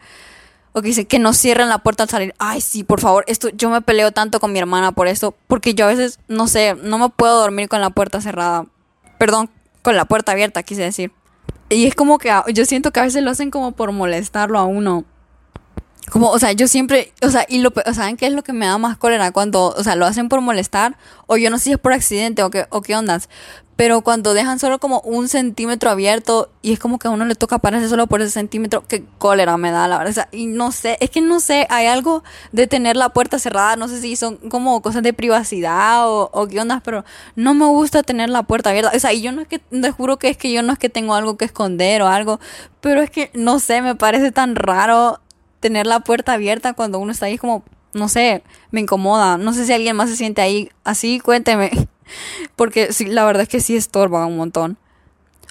O 0.73 0.81
que 0.81 0.89
dice 0.89 1.05
que 1.05 1.19
no 1.19 1.33
cierren 1.33 1.67
la 1.67 1.79
puerta 1.79 2.03
al 2.03 2.09
salir. 2.09 2.33
Ay, 2.37 2.61
sí, 2.61 2.83
por 2.83 3.01
favor. 3.01 3.25
Esto, 3.27 3.49
yo 3.49 3.69
me 3.69 3.81
peleo 3.81 4.11
tanto 4.11 4.39
con 4.39 4.53
mi 4.53 4.59
hermana 4.59 4.93
por 4.93 5.07
esto. 5.07 5.35
Porque 5.47 5.73
yo 5.73 5.85
a 5.85 5.89
veces, 5.89 6.19
no 6.29 6.47
sé, 6.47 6.75
no 6.75 6.97
me 6.97 7.09
puedo 7.09 7.39
dormir 7.39 7.67
con 7.67 7.81
la 7.81 7.89
puerta 7.89 8.21
cerrada. 8.21 8.65
Perdón, 9.17 9.49
con 9.81 9.95
la 9.97 10.05
puerta 10.05 10.31
abierta, 10.31 10.63
quise 10.63 10.83
decir. 10.83 11.11
Y 11.69 11.87
es 11.87 11.95
como 11.95 12.17
que 12.19 12.31
yo 12.53 12.65
siento 12.65 12.91
que 12.91 12.99
a 12.99 13.03
veces 13.03 13.23
lo 13.23 13.31
hacen 13.31 13.51
como 13.51 13.73
por 13.73 13.91
molestarlo 13.91 14.59
a 14.59 14.63
uno. 14.63 15.05
Como, 16.09 16.29
o 16.29 16.39
sea, 16.39 16.51
yo 16.51 16.67
siempre, 16.67 17.13
o 17.21 17.29
sea, 17.29 17.45
y 17.47 17.59
lo, 17.59 17.71
¿saben 17.93 18.17
qué 18.17 18.27
es 18.27 18.33
lo 18.33 18.43
que 18.43 18.51
me 18.51 18.65
da 18.65 18.77
más 18.77 18.97
cólera? 18.97 19.31
Cuando, 19.31 19.67
o 19.69 19.83
sea, 19.83 19.95
lo 19.95 20.05
hacen 20.05 20.27
por 20.27 20.41
molestar, 20.41 20.97
o 21.27 21.37
yo 21.37 21.49
no 21.49 21.57
sé 21.57 21.65
si 21.65 21.71
es 21.71 21.77
por 21.77 21.93
accidente 21.93 22.43
o 22.43 22.49
qué, 22.49 22.65
o 22.69 22.81
qué 22.81 22.95
ondas, 22.97 23.29
pero 23.81 24.01
cuando 24.01 24.35
dejan 24.35 24.59
solo 24.59 24.77
como 24.77 24.99
un 24.99 25.27
centímetro 25.27 25.89
abierto 25.89 26.51
y 26.61 26.71
es 26.71 26.77
como 26.77 26.99
que 26.99 27.07
a 27.07 27.09
uno 27.09 27.25
le 27.25 27.33
toca 27.33 27.57
pararse 27.57 27.89
solo 27.89 28.05
por 28.05 28.21
ese 28.21 28.29
centímetro, 28.29 28.83
qué 28.87 29.03
cólera 29.17 29.57
me 29.57 29.71
da, 29.71 29.87
la 29.87 29.97
verdad. 29.97 30.29
y 30.31 30.45
no 30.45 30.71
sé, 30.71 30.97
es 30.99 31.09
que 31.09 31.19
no 31.19 31.39
sé, 31.39 31.65
hay 31.67 31.87
algo 31.87 32.23
de 32.51 32.67
tener 32.67 32.95
la 32.95 33.09
puerta 33.09 33.39
cerrada, 33.39 33.77
no 33.77 33.87
sé 33.87 33.99
si 33.99 34.15
son 34.15 34.35
como 34.35 34.83
cosas 34.83 35.01
de 35.01 35.13
privacidad 35.13 36.07
o, 36.07 36.29
o 36.31 36.45
qué 36.45 36.59
ondas, 36.59 36.83
pero 36.83 37.03
no 37.35 37.55
me 37.55 37.65
gusta 37.65 38.03
tener 38.03 38.29
la 38.29 38.43
puerta 38.43 38.69
abierta. 38.69 38.91
O 38.95 38.99
sea, 38.99 39.13
y 39.13 39.23
yo 39.23 39.31
no 39.31 39.41
es 39.41 39.47
que, 39.47 39.57
te 39.57 39.91
juro 39.91 40.19
que 40.19 40.29
es 40.29 40.37
que 40.37 40.51
yo 40.51 40.61
no 40.61 40.73
es 40.73 40.77
que 40.77 40.89
tengo 40.89 41.15
algo 41.15 41.37
que 41.37 41.45
esconder 41.45 42.03
o 42.03 42.07
algo, 42.07 42.39
pero 42.81 43.01
es 43.01 43.09
que 43.09 43.31
no 43.33 43.57
sé, 43.57 43.81
me 43.81 43.95
parece 43.95 44.31
tan 44.31 44.55
raro 44.55 45.21
tener 45.59 45.87
la 45.87 46.01
puerta 46.01 46.33
abierta 46.33 46.73
cuando 46.73 46.99
uno 46.99 47.11
está 47.11 47.25
ahí 47.25 47.39
como, 47.39 47.63
no 47.95 48.09
sé, 48.09 48.43
me 48.69 48.81
incomoda. 48.81 49.39
No 49.39 49.53
sé 49.53 49.65
si 49.65 49.73
alguien 49.73 49.95
más 49.95 50.11
se 50.11 50.17
siente 50.17 50.39
ahí 50.43 50.69
así, 50.83 51.19
cuénteme. 51.19 51.71
Porque 52.55 52.93
sí, 52.93 53.05
la 53.05 53.25
verdad 53.25 53.43
es 53.43 53.49
que 53.49 53.59
sí 53.59 53.75
estorba 53.75 54.25
un 54.25 54.37
montón. 54.37 54.77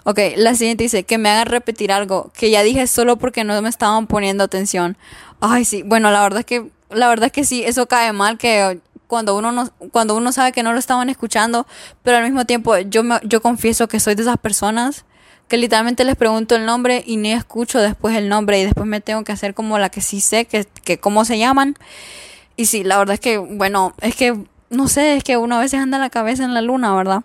Ok, 0.05 0.19
la 0.37 0.55
siguiente 0.55 0.85
dice 0.85 1.05
que 1.05 1.19
me 1.19 1.29
hagan 1.29 1.47
repetir 1.47 1.93
algo 1.93 2.31
que 2.35 2.51
ya 2.51 2.63
dije 2.63 2.87
solo 2.87 3.17
porque 3.17 3.45
no 3.45 3.61
me 3.61 3.69
estaban 3.69 4.07
poniendo 4.07 4.45
atención. 4.45 4.97
Ay, 5.41 5.65
sí, 5.65 5.83
bueno, 5.83 6.11
la 6.11 6.23
verdad 6.23 6.41
es 6.41 6.47
que 6.47 6.71
la 6.91 7.09
verdad 7.09 7.27
es 7.27 7.33
que 7.33 7.45
sí, 7.45 7.63
eso 7.65 7.87
cae 7.87 8.13
mal 8.13 8.39
que 8.39 8.81
cuando 9.07 9.37
uno 9.37 9.53
no, 9.53 9.71
cuando 9.91 10.17
uno 10.17 10.33
sabe 10.33 10.53
que 10.53 10.63
no 10.63 10.73
lo 10.73 10.79
estaban 10.79 11.11
escuchando, 11.11 11.67
pero 12.03 12.17
al 12.17 12.25
mismo 12.25 12.47
tiempo 12.47 12.77
yo 12.79 13.03
me, 13.03 13.19
yo 13.25 13.43
confieso 13.43 13.89
que 13.89 14.01
soy 14.01 14.15
de 14.15 14.23
esas 14.23 14.39
personas 14.39 15.05
que 15.49 15.57
literalmente 15.57 16.05
les 16.05 16.17
pregunto 16.17 16.55
el 16.55 16.65
nombre 16.65 17.03
y 17.05 17.17
ni 17.17 17.33
escucho 17.33 17.81
después 17.81 18.17
el 18.17 18.29
nombre 18.29 18.61
y 18.61 18.65
después 18.65 18.87
me 18.87 19.01
tengo 19.01 19.25
que 19.25 19.33
hacer 19.33 19.53
como 19.53 19.79
la 19.79 19.91
que 19.91 20.01
sí 20.01 20.21
sé 20.21 20.45
que, 20.45 20.65
que 20.85 20.99
cómo 20.99 21.25
se 21.25 21.39
llaman. 21.39 21.77
Y 22.57 22.67
sí, 22.67 22.85
la 22.85 22.99
verdad 22.99 23.15
es 23.15 23.21
que, 23.21 23.39
bueno, 23.39 23.95
es 24.01 24.15
que 24.15 24.45
no 24.71 24.89
sé, 24.89 25.17
es 25.17 25.25
que 25.25 25.37
uno 25.37 25.57
a 25.57 25.61
veces 25.61 25.81
anda 25.81 25.99
la 25.99 26.11
cabeza 26.11 26.45
en 26.45 26.55
la 26.55 26.63
luna, 26.63 26.95
¿verdad? 26.95 27.23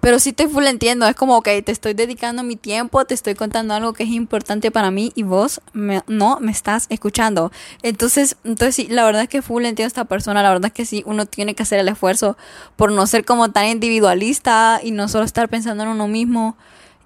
Pero 0.00 0.18
sí 0.18 0.34
te 0.34 0.48
full 0.48 0.66
entiendo, 0.66 1.06
es 1.06 1.14
como, 1.14 1.36
ok, 1.38 1.48
te 1.64 1.72
estoy 1.72 1.94
dedicando 1.94 2.42
mi 2.42 2.56
tiempo, 2.56 3.06
te 3.06 3.14
estoy 3.14 3.34
contando 3.34 3.72
algo 3.72 3.94
que 3.94 4.02
es 4.02 4.10
importante 4.10 4.70
para 4.70 4.90
mí 4.90 5.12
y 5.14 5.22
vos 5.22 5.62
no 5.72 6.38
me 6.40 6.52
estás 6.52 6.86
escuchando. 6.90 7.50
Entonces, 7.82 8.36
entonces 8.44 8.74
sí, 8.74 8.86
la 8.88 9.04
verdad 9.06 9.22
es 9.22 9.28
que 9.28 9.40
full 9.40 9.64
entiendo 9.64 9.86
a 9.86 9.88
esta 9.88 10.04
persona, 10.04 10.42
la 10.42 10.50
verdad 10.50 10.66
es 10.66 10.72
que 10.72 10.84
sí, 10.84 11.02
uno 11.06 11.24
tiene 11.24 11.54
que 11.54 11.62
hacer 11.62 11.80
el 11.80 11.88
esfuerzo 11.88 12.36
por 12.76 12.92
no 12.92 13.06
ser 13.06 13.24
como 13.24 13.50
tan 13.50 13.66
individualista 13.66 14.78
y 14.82 14.90
no 14.90 15.08
solo 15.08 15.24
estar 15.24 15.48
pensando 15.48 15.84
en 15.84 15.88
uno 15.88 16.06
mismo 16.06 16.56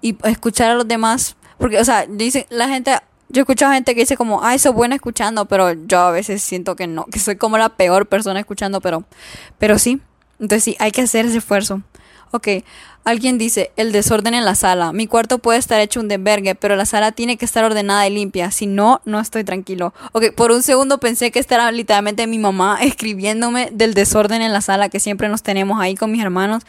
y 0.01 0.17
escuchar 0.25 0.71
a 0.71 0.75
los 0.75 0.87
demás. 0.87 1.37
Porque, 1.57 1.79
o 1.79 1.85
sea, 1.85 2.05
dice, 2.05 2.47
la 2.49 2.67
gente 2.67 2.99
yo 3.29 3.41
escucho 3.41 3.67
a 3.67 3.73
gente 3.73 3.93
que 3.93 4.01
dice 4.01 4.17
como, 4.17 4.43
ay, 4.43 4.59
soy 4.59 4.73
buena 4.73 4.95
escuchando, 4.95 5.45
pero 5.45 5.73
yo 5.73 5.99
a 5.99 6.11
veces 6.11 6.41
siento 6.41 6.75
que 6.75 6.87
no, 6.87 7.05
que 7.05 7.19
soy 7.19 7.35
como 7.35 7.57
la 7.57 7.69
peor 7.69 8.07
persona 8.07 8.39
escuchando, 8.39 8.81
pero, 8.81 9.03
pero 9.57 9.77
sí. 9.79 10.01
Entonces 10.39 10.63
sí, 10.63 10.75
hay 10.79 10.91
que 10.91 11.01
hacer 11.01 11.25
ese 11.25 11.37
esfuerzo. 11.37 11.81
Ok, 12.31 12.47
alguien 13.05 13.37
dice, 13.37 13.71
el 13.75 13.91
desorden 13.91 14.33
en 14.33 14.45
la 14.45 14.55
sala. 14.55 14.93
Mi 14.93 15.07
cuarto 15.07 15.39
puede 15.39 15.57
estar 15.57 15.79
hecho 15.79 15.99
un 15.99 16.07
desvergue, 16.07 16.53
pero 16.55 16.75
la 16.75 16.85
sala 16.85 17.11
tiene 17.11 17.37
que 17.37 17.45
estar 17.45 17.63
ordenada 17.63 18.07
y 18.07 18.13
limpia. 18.13 18.51
Si 18.51 18.67
no, 18.67 19.01
no 19.05 19.19
estoy 19.19 19.43
tranquilo. 19.43 19.93
Ok, 20.11 20.33
por 20.35 20.51
un 20.51 20.61
segundo 20.61 20.99
pensé 20.99 21.31
que 21.31 21.39
esta 21.39 21.55
era 21.55 21.71
literalmente 21.71 22.27
mi 22.27 22.37
mamá 22.37 22.77
escribiéndome 22.81 23.69
del 23.71 23.93
desorden 23.93 24.41
en 24.41 24.53
la 24.53 24.61
sala 24.61 24.89
que 24.89 24.99
siempre 24.99 25.27
nos 25.27 25.41
tenemos 25.41 25.81
ahí 25.81 25.95
con 25.95 26.11
mis 26.11 26.21
hermanos. 26.21 26.63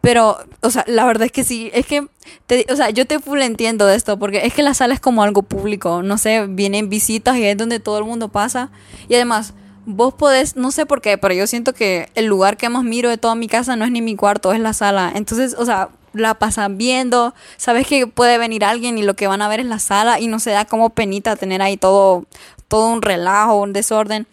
Pero, 0.00 0.38
o 0.60 0.70
sea, 0.70 0.84
la 0.88 1.04
verdad 1.04 1.26
es 1.26 1.32
que 1.32 1.44
sí, 1.44 1.70
es 1.72 1.86
que, 1.86 2.00
o 2.00 2.76
sea, 2.76 2.90
yo 2.90 3.06
te 3.06 3.20
full 3.20 3.40
entiendo 3.40 3.86
de 3.86 3.96
esto, 3.96 4.18
porque 4.18 4.46
es 4.46 4.54
que 4.54 4.62
la 4.62 4.74
sala 4.74 4.94
es 4.94 5.00
como 5.00 5.22
algo 5.22 5.42
público, 5.42 6.02
no 6.02 6.18
sé, 6.18 6.46
vienen 6.46 6.88
visitas 6.88 7.36
y 7.36 7.44
es 7.44 7.56
donde 7.56 7.80
todo 7.80 7.98
el 7.98 8.04
mundo 8.04 8.28
pasa. 8.28 8.70
Y 9.08 9.14
además, 9.14 9.54
vos 9.88 10.12
podés, 10.12 10.54
no 10.54 10.70
sé 10.70 10.84
por 10.84 11.00
qué, 11.00 11.16
pero 11.16 11.32
yo 11.32 11.46
siento 11.46 11.72
que 11.72 12.10
el 12.14 12.26
lugar 12.26 12.58
que 12.58 12.68
más 12.68 12.84
miro 12.84 13.08
de 13.08 13.16
toda 13.16 13.34
mi 13.34 13.48
casa 13.48 13.74
no 13.74 13.86
es 13.86 13.90
ni 13.90 14.02
mi 14.02 14.16
cuarto, 14.16 14.52
es 14.52 14.60
la 14.60 14.74
sala. 14.74 15.10
Entonces, 15.14 15.54
o 15.58 15.64
sea, 15.64 15.88
la 16.12 16.34
pasan 16.34 16.76
viendo, 16.76 17.34
sabes 17.56 17.86
que 17.86 18.06
puede 18.06 18.36
venir 18.36 18.64
alguien 18.64 18.98
y 18.98 19.02
lo 19.02 19.14
que 19.14 19.26
van 19.26 19.40
a 19.40 19.48
ver 19.48 19.60
es 19.60 19.66
la 19.66 19.78
sala 19.78 20.20
y 20.20 20.26
no 20.26 20.40
se 20.40 20.50
da 20.50 20.66
como 20.66 20.90
penita 20.90 21.36
tener 21.36 21.62
ahí 21.62 21.78
todo, 21.78 22.26
todo 22.68 22.88
un 22.88 23.00
relajo, 23.00 23.60
un 23.62 23.72
desorden. 23.72 24.26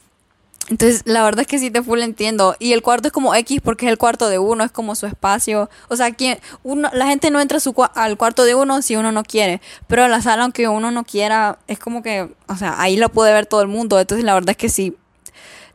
Entonces, 0.67 1.03
la 1.05 1.23
verdad 1.23 1.41
es 1.41 1.47
que 1.47 1.59
sí 1.59 1.71
te 1.71 1.81
full 1.81 2.01
entiendo. 2.01 2.55
Y 2.59 2.73
el 2.73 2.81
cuarto 2.81 3.07
es 3.07 3.13
como 3.13 3.33
X 3.33 3.61
porque 3.63 3.85
es 3.85 3.91
el 3.91 3.97
cuarto 3.97 4.27
de 4.27 4.39
uno, 4.39 4.65
es 4.65 4.71
como 4.71 4.95
su 4.95 5.05
espacio. 5.05 5.69
O 5.87 5.95
sea, 5.95 6.11
quien, 6.11 6.39
uno, 6.63 6.89
la 6.91 7.05
gente 7.05 7.29
no 7.31 7.39
entra 7.39 7.61
su, 7.61 7.73
al 7.93 8.17
cuarto 8.17 8.43
de 8.43 8.55
uno 8.55 8.81
si 8.81 8.97
uno 8.97 9.13
no 9.13 9.23
quiere. 9.23 9.61
Pero 9.87 10.07
la 10.09 10.21
sala, 10.21 10.43
aunque 10.43 10.67
uno 10.67 10.91
no 10.91 11.05
quiera, 11.05 11.59
es 11.67 11.79
como 11.79 12.03
que, 12.03 12.29
o 12.47 12.55
sea, 12.57 12.81
ahí 12.81 12.97
lo 12.97 13.07
puede 13.09 13.31
ver 13.31 13.45
todo 13.45 13.61
el 13.61 13.67
mundo. 13.69 13.99
Entonces, 13.99 14.25
la 14.25 14.33
verdad 14.33 14.49
es 14.51 14.57
que 14.57 14.69
sí. 14.69 14.97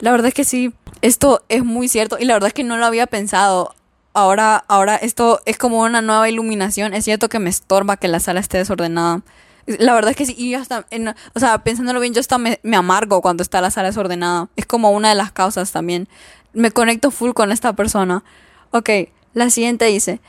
La 0.00 0.10
verdad 0.10 0.28
es 0.28 0.34
que 0.34 0.44
sí. 0.44 0.72
Esto 1.02 1.42
es 1.48 1.64
muy 1.64 1.88
cierto. 1.88 2.18
Y 2.18 2.24
la 2.24 2.34
verdad 2.34 2.48
es 2.48 2.54
que 2.54 2.64
no 2.64 2.76
lo 2.76 2.86
había 2.86 3.06
pensado. 3.06 3.74
Ahora, 4.12 4.64
ahora 4.66 4.96
esto 4.96 5.40
es 5.46 5.56
como 5.56 5.80
una 5.80 6.02
nueva 6.02 6.28
iluminación. 6.28 6.94
Es 6.94 7.04
cierto 7.04 7.28
que 7.28 7.38
me 7.38 7.50
estorba 7.50 7.96
que 7.96 8.08
la 8.08 8.20
sala 8.20 8.40
esté 8.40 8.58
desordenada. 8.58 9.22
La 9.66 9.94
verdad 9.94 10.10
es 10.10 10.16
que 10.16 10.26
sí, 10.26 10.34
y 10.36 10.50
yo 10.50 10.58
hasta, 10.58 10.86
o 11.34 11.38
sea, 11.38 11.58
pensándolo 11.62 12.00
bien, 12.00 12.12
yo 12.12 12.20
hasta 12.20 12.38
me, 12.38 12.58
amargo 12.74 13.22
cuando 13.22 13.42
está 13.42 13.60
la 13.60 13.70
sala 13.70 13.88
desordenada. 13.88 14.48
Es 14.56 14.66
como 14.66 14.90
una 14.90 15.10
de 15.10 15.14
las 15.14 15.30
causas 15.30 15.70
también. 15.70 16.08
Me 16.52 16.72
conecto 16.72 17.10
full 17.10 17.32
con 17.32 17.52
esta 17.52 17.74
persona. 17.74 18.24
Ok, 18.72 18.90
la 19.32 19.50
siguiente 19.50 19.84
dice, 19.84 20.20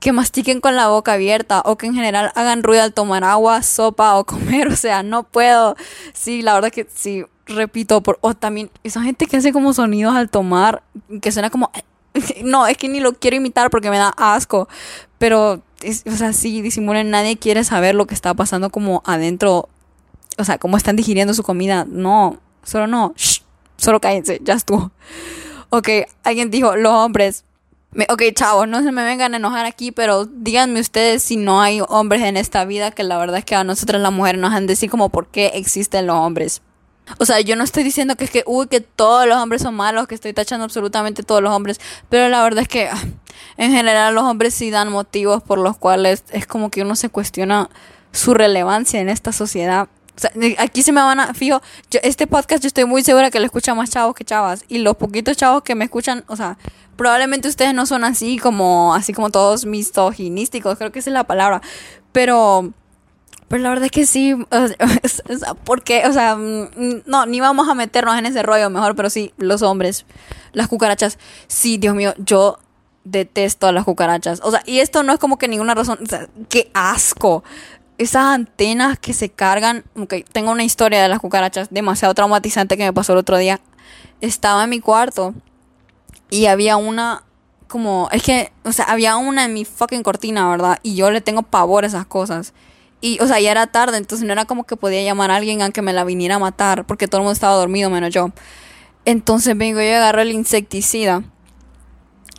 que 0.00 0.12
mastiquen 0.12 0.60
con 0.60 0.76
la 0.76 0.88
boca 0.88 1.14
abierta 1.14 1.62
o 1.64 1.78
que 1.78 1.86
en 1.86 1.94
general 1.94 2.32
hagan 2.34 2.62
ruido 2.62 2.82
al 2.82 2.92
tomar 2.92 3.24
agua, 3.24 3.62
sopa 3.62 4.16
o 4.16 4.24
comer. 4.26 4.68
O 4.68 4.76
sea, 4.76 5.02
no 5.02 5.22
puedo. 5.22 5.76
Sí, 6.12 6.42
la 6.42 6.54
verdad 6.54 6.70
es 6.74 6.84
que 6.84 6.90
sí, 6.92 7.24
repito, 7.50 8.02
por, 8.02 8.18
o 8.20 8.34
también 8.34 8.70
esa 8.82 9.02
gente 9.02 9.26
que 9.26 9.36
hace 9.36 9.52
como 9.52 9.72
sonidos 9.72 10.14
al 10.14 10.30
tomar, 10.30 10.82
que 11.20 11.32
suena 11.32 11.50
como... 11.50 11.70
No, 12.42 12.66
es 12.66 12.76
que 12.76 12.88
ni 12.88 12.98
lo 12.98 13.12
quiero 13.14 13.36
imitar 13.36 13.70
porque 13.70 13.90
me 13.90 13.98
da 13.98 14.12
asco. 14.16 14.68
Pero, 15.18 15.62
o 16.06 16.16
sea, 16.16 16.32
sí, 16.32 16.60
disimulen, 16.62 17.10
nadie 17.10 17.36
quiere 17.36 17.62
saber 17.62 17.94
lo 17.94 18.06
que 18.06 18.14
está 18.14 18.34
pasando 18.34 18.70
como 18.70 19.02
adentro. 19.04 19.68
o 20.38 20.44
sea, 20.44 20.58
cómo 20.58 20.76
están 20.76 20.96
digiriendo 20.96 21.34
su 21.34 21.42
comida. 21.42 21.86
No, 21.88 22.38
solo 22.64 22.86
no. 22.86 23.14
solo 23.76 24.00
cállense, 24.00 24.40
ya 24.42 24.54
estuvo. 24.54 24.90
Ok, 25.70 25.88
alguien 26.24 26.50
dijo, 26.50 26.74
los 26.74 26.92
hombres. 26.92 27.44
ok, 28.08 28.22
chavos, 28.34 28.66
no 28.66 28.82
se 28.82 28.90
me 28.90 29.04
vengan 29.04 29.34
a 29.34 29.36
enojar 29.36 29.66
aquí, 29.66 29.92
pero 29.92 30.24
díganme 30.24 30.80
ustedes 30.80 31.22
si 31.22 31.36
no 31.36 31.60
hay 31.60 31.80
hombres 31.88 32.22
en 32.22 32.36
esta 32.36 32.64
vida, 32.64 32.90
que 32.90 33.04
la 33.04 33.18
verdad 33.18 33.38
es 33.38 33.44
que 33.44 33.54
a 33.54 33.62
nosotras 33.62 34.02
las 34.02 34.12
mujeres 34.12 34.40
nos 34.40 34.52
han 34.52 34.66
de 34.66 34.72
decir 34.72 34.90
como 34.90 35.10
por 35.10 35.28
qué 35.28 35.52
existen 35.54 36.08
los 36.08 36.16
hombres. 36.16 36.62
O 37.18 37.24
sea, 37.24 37.40
yo 37.40 37.56
no 37.56 37.64
estoy 37.64 37.82
diciendo 37.82 38.16
que 38.16 38.24
es 38.24 38.30
que, 38.30 38.44
uy, 38.46 38.66
que 38.66 38.80
todos 38.80 39.26
los 39.26 39.36
hombres 39.36 39.62
son 39.62 39.74
malos, 39.74 40.06
que 40.06 40.14
estoy 40.14 40.32
tachando 40.32 40.64
absolutamente 40.64 41.22
todos 41.22 41.42
los 41.42 41.52
hombres, 41.52 41.80
pero 42.08 42.28
la 42.28 42.42
verdad 42.42 42.62
es 42.62 42.68
que 42.68 42.88
ah, 42.88 43.02
en 43.56 43.72
general 43.72 44.14
los 44.14 44.24
hombres 44.24 44.54
sí 44.54 44.70
dan 44.70 44.90
motivos 44.90 45.42
por 45.42 45.58
los 45.58 45.76
cuales 45.76 46.24
es 46.30 46.46
como 46.46 46.70
que 46.70 46.82
uno 46.82 46.96
se 46.96 47.08
cuestiona 47.08 47.70
su 48.12 48.34
relevancia 48.34 49.00
en 49.00 49.08
esta 49.08 49.32
sociedad. 49.32 49.88
O 50.16 50.20
sea, 50.20 50.32
aquí 50.58 50.82
se 50.82 50.92
me 50.92 51.00
van 51.00 51.20
a, 51.20 51.32
fijo, 51.32 51.62
este 52.02 52.26
podcast 52.26 52.62
yo 52.62 52.66
estoy 52.66 52.84
muy 52.84 53.02
segura 53.02 53.30
que 53.30 53.40
lo 53.40 53.46
escuchan 53.46 53.76
más 53.76 53.90
chavos 53.90 54.14
que 54.14 54.24
chavas. 54.24 54.64
Y 54.68 54.78
los 54.78 54.96
poquitos 54.96 55.36
chavos 55.36 55.62
que 55.62 55.74
me 55.74 55.84
escuchan, 55.84 56.24
o 56.26 56.36
sea, 56.36 56.58
probablemente 56.96 57.48
ustedes 57.48 57.72
no 57.72 57.86
son 57.86 58.04
así 58.04 58.38
como, 58.38 58.94
así 58.94 59.14
como 59.14 59.30
todos 59.30 59.64
misoginísticos, 59.64 60.76
creo 60.76 60.92
que 60.92 60.98
esa 60.98 61.08
es 61.08 61.14
la 61.14 61.24
palabra. 61.24 61.62
Pero, 62.12 62.72
pero 63.50 63.64
la 63.64 63.70
verdad 63.70 63.86
es 63.86 63.90
que 63.90 64.06
sí, 64.06 64.32
o 64.32 64.68
sea, 64.68 65.54
porque, 65.64 66.04
o 66.06 66.12
sea, 66.12 66.36
mm, 66.36 67.02
no, 67.06 67.26
ni 67.26 67.40
vamos 67.40 67.68
a 67.68 67.74
meternos 67.74 68.16
en 68.16 68.26
ese 68.26 68.44
rollo 68.44 68.70
mejor, 68.70 68.94
pero 68.94 69.10
sí, 69.10 69.34
los 69.38 69.62
hombres, 69.62 70.06
las 70.52 70.68
cucarachas, 70.68 71.18
sí, 71.48 71.76
Dios 71.76 71.96
mío, 71.96 72.14
yo 72.16 72.60
detesto 73.02 73.66
a 73.66 73.72
las 73.72 73.84
cucarachas. 73.84 74.40
O 74.44 74.52
sea, 74.52 74.62
y 74.66 74.78
esto 74.78 75.02
no 75.02 75.12
es 75.12 75.18
como 75.18 75.36
que 75.36 75.48
ninguna 75.48 75.74
razón, 75.74 75.98
o 76.00 76.06
sea, 76.06 76.28
qué 76.48 76.70
asco 76.74 77.42
esas 77.98 78.26
antenas 78.26 79.00
que 79.00 79.12
se 79.12 79.30
cargan. 79.30 79.82
Ok, 79.98 80.14
tengo 80.30 80.52
una 80.52 80.62
historia 80.62 81.02
de 81.02 81.08
las 81.08 81.18
cucarachas 81.18 81.70
demasiado 81.72 82.14
traumatizante 82.14 82.76
que 82.76 82.84
me 82.84 82.92
pasó 82.92 83.14
el 83.14 83.18
otro 83.18 83.36
día. 83.36 83.60
Estaba 84.20 84.62
en 84.62 84.70
mi 84.70 84.78
cuarto 84.78 85.34
y 86.30 86.46
había 86.46 86.76
una 86.76 87.24
como. 87.66 88.08
Es 88.12 88.22
que, 88.22 88.52
o 88.62 88.70
sea, 88.70 88.84
había 88.84 89.16
una 89.16 89.44
en 89.44 89.54
mi 89.54 89.64
fucking 89.64 90.04
cortina, 90.04 90.48
¿verdad? 90.48 90.78
Y 90.84 90.94
yo 90.94 91.10
le 91.10 91.20
tengo 91.20 91.42
pavor 91.42 91.82
a 91.82 91.88
esas 91.88 92.06
cosas. 92.06 92.54
Y, 93.00 93.18
o 93.20 93.26
sea, 93.26 93.40
ya 93.40 93.50
era 93.50 93.66
tarde, 93.66 93.96
entonces 93.96 94.26
no 94.26 94.32
era 94.32 94.44
como 94.44 94.64
que 94.64 94.76
podía 94.76 95.02
llamar 95.02 95.30
a 95.30 95.36
alguien 95.36 95.62
a 95.62 95.70
que 95.70 95.82
me 95.82 95.92
la 95.92 96.04
viniera 96.04 96.36
a 96.36 96.38
matar, 96.38 96.86
porque 96.86 97.08
todo 97.08 97.20
el 97.20 97.22
mundo 97.22 97.32
estaba 97.32 97.54
dormido 97.54 97.88
menos 97.90 98.12
yo. 98.12 98.30
Entonces 99.04 99.56
vengo 99.56 99.80
y 99.80 99.88
agarro 99.88 100.20
el 100.20 100.32
insecticida. 100.32 101.22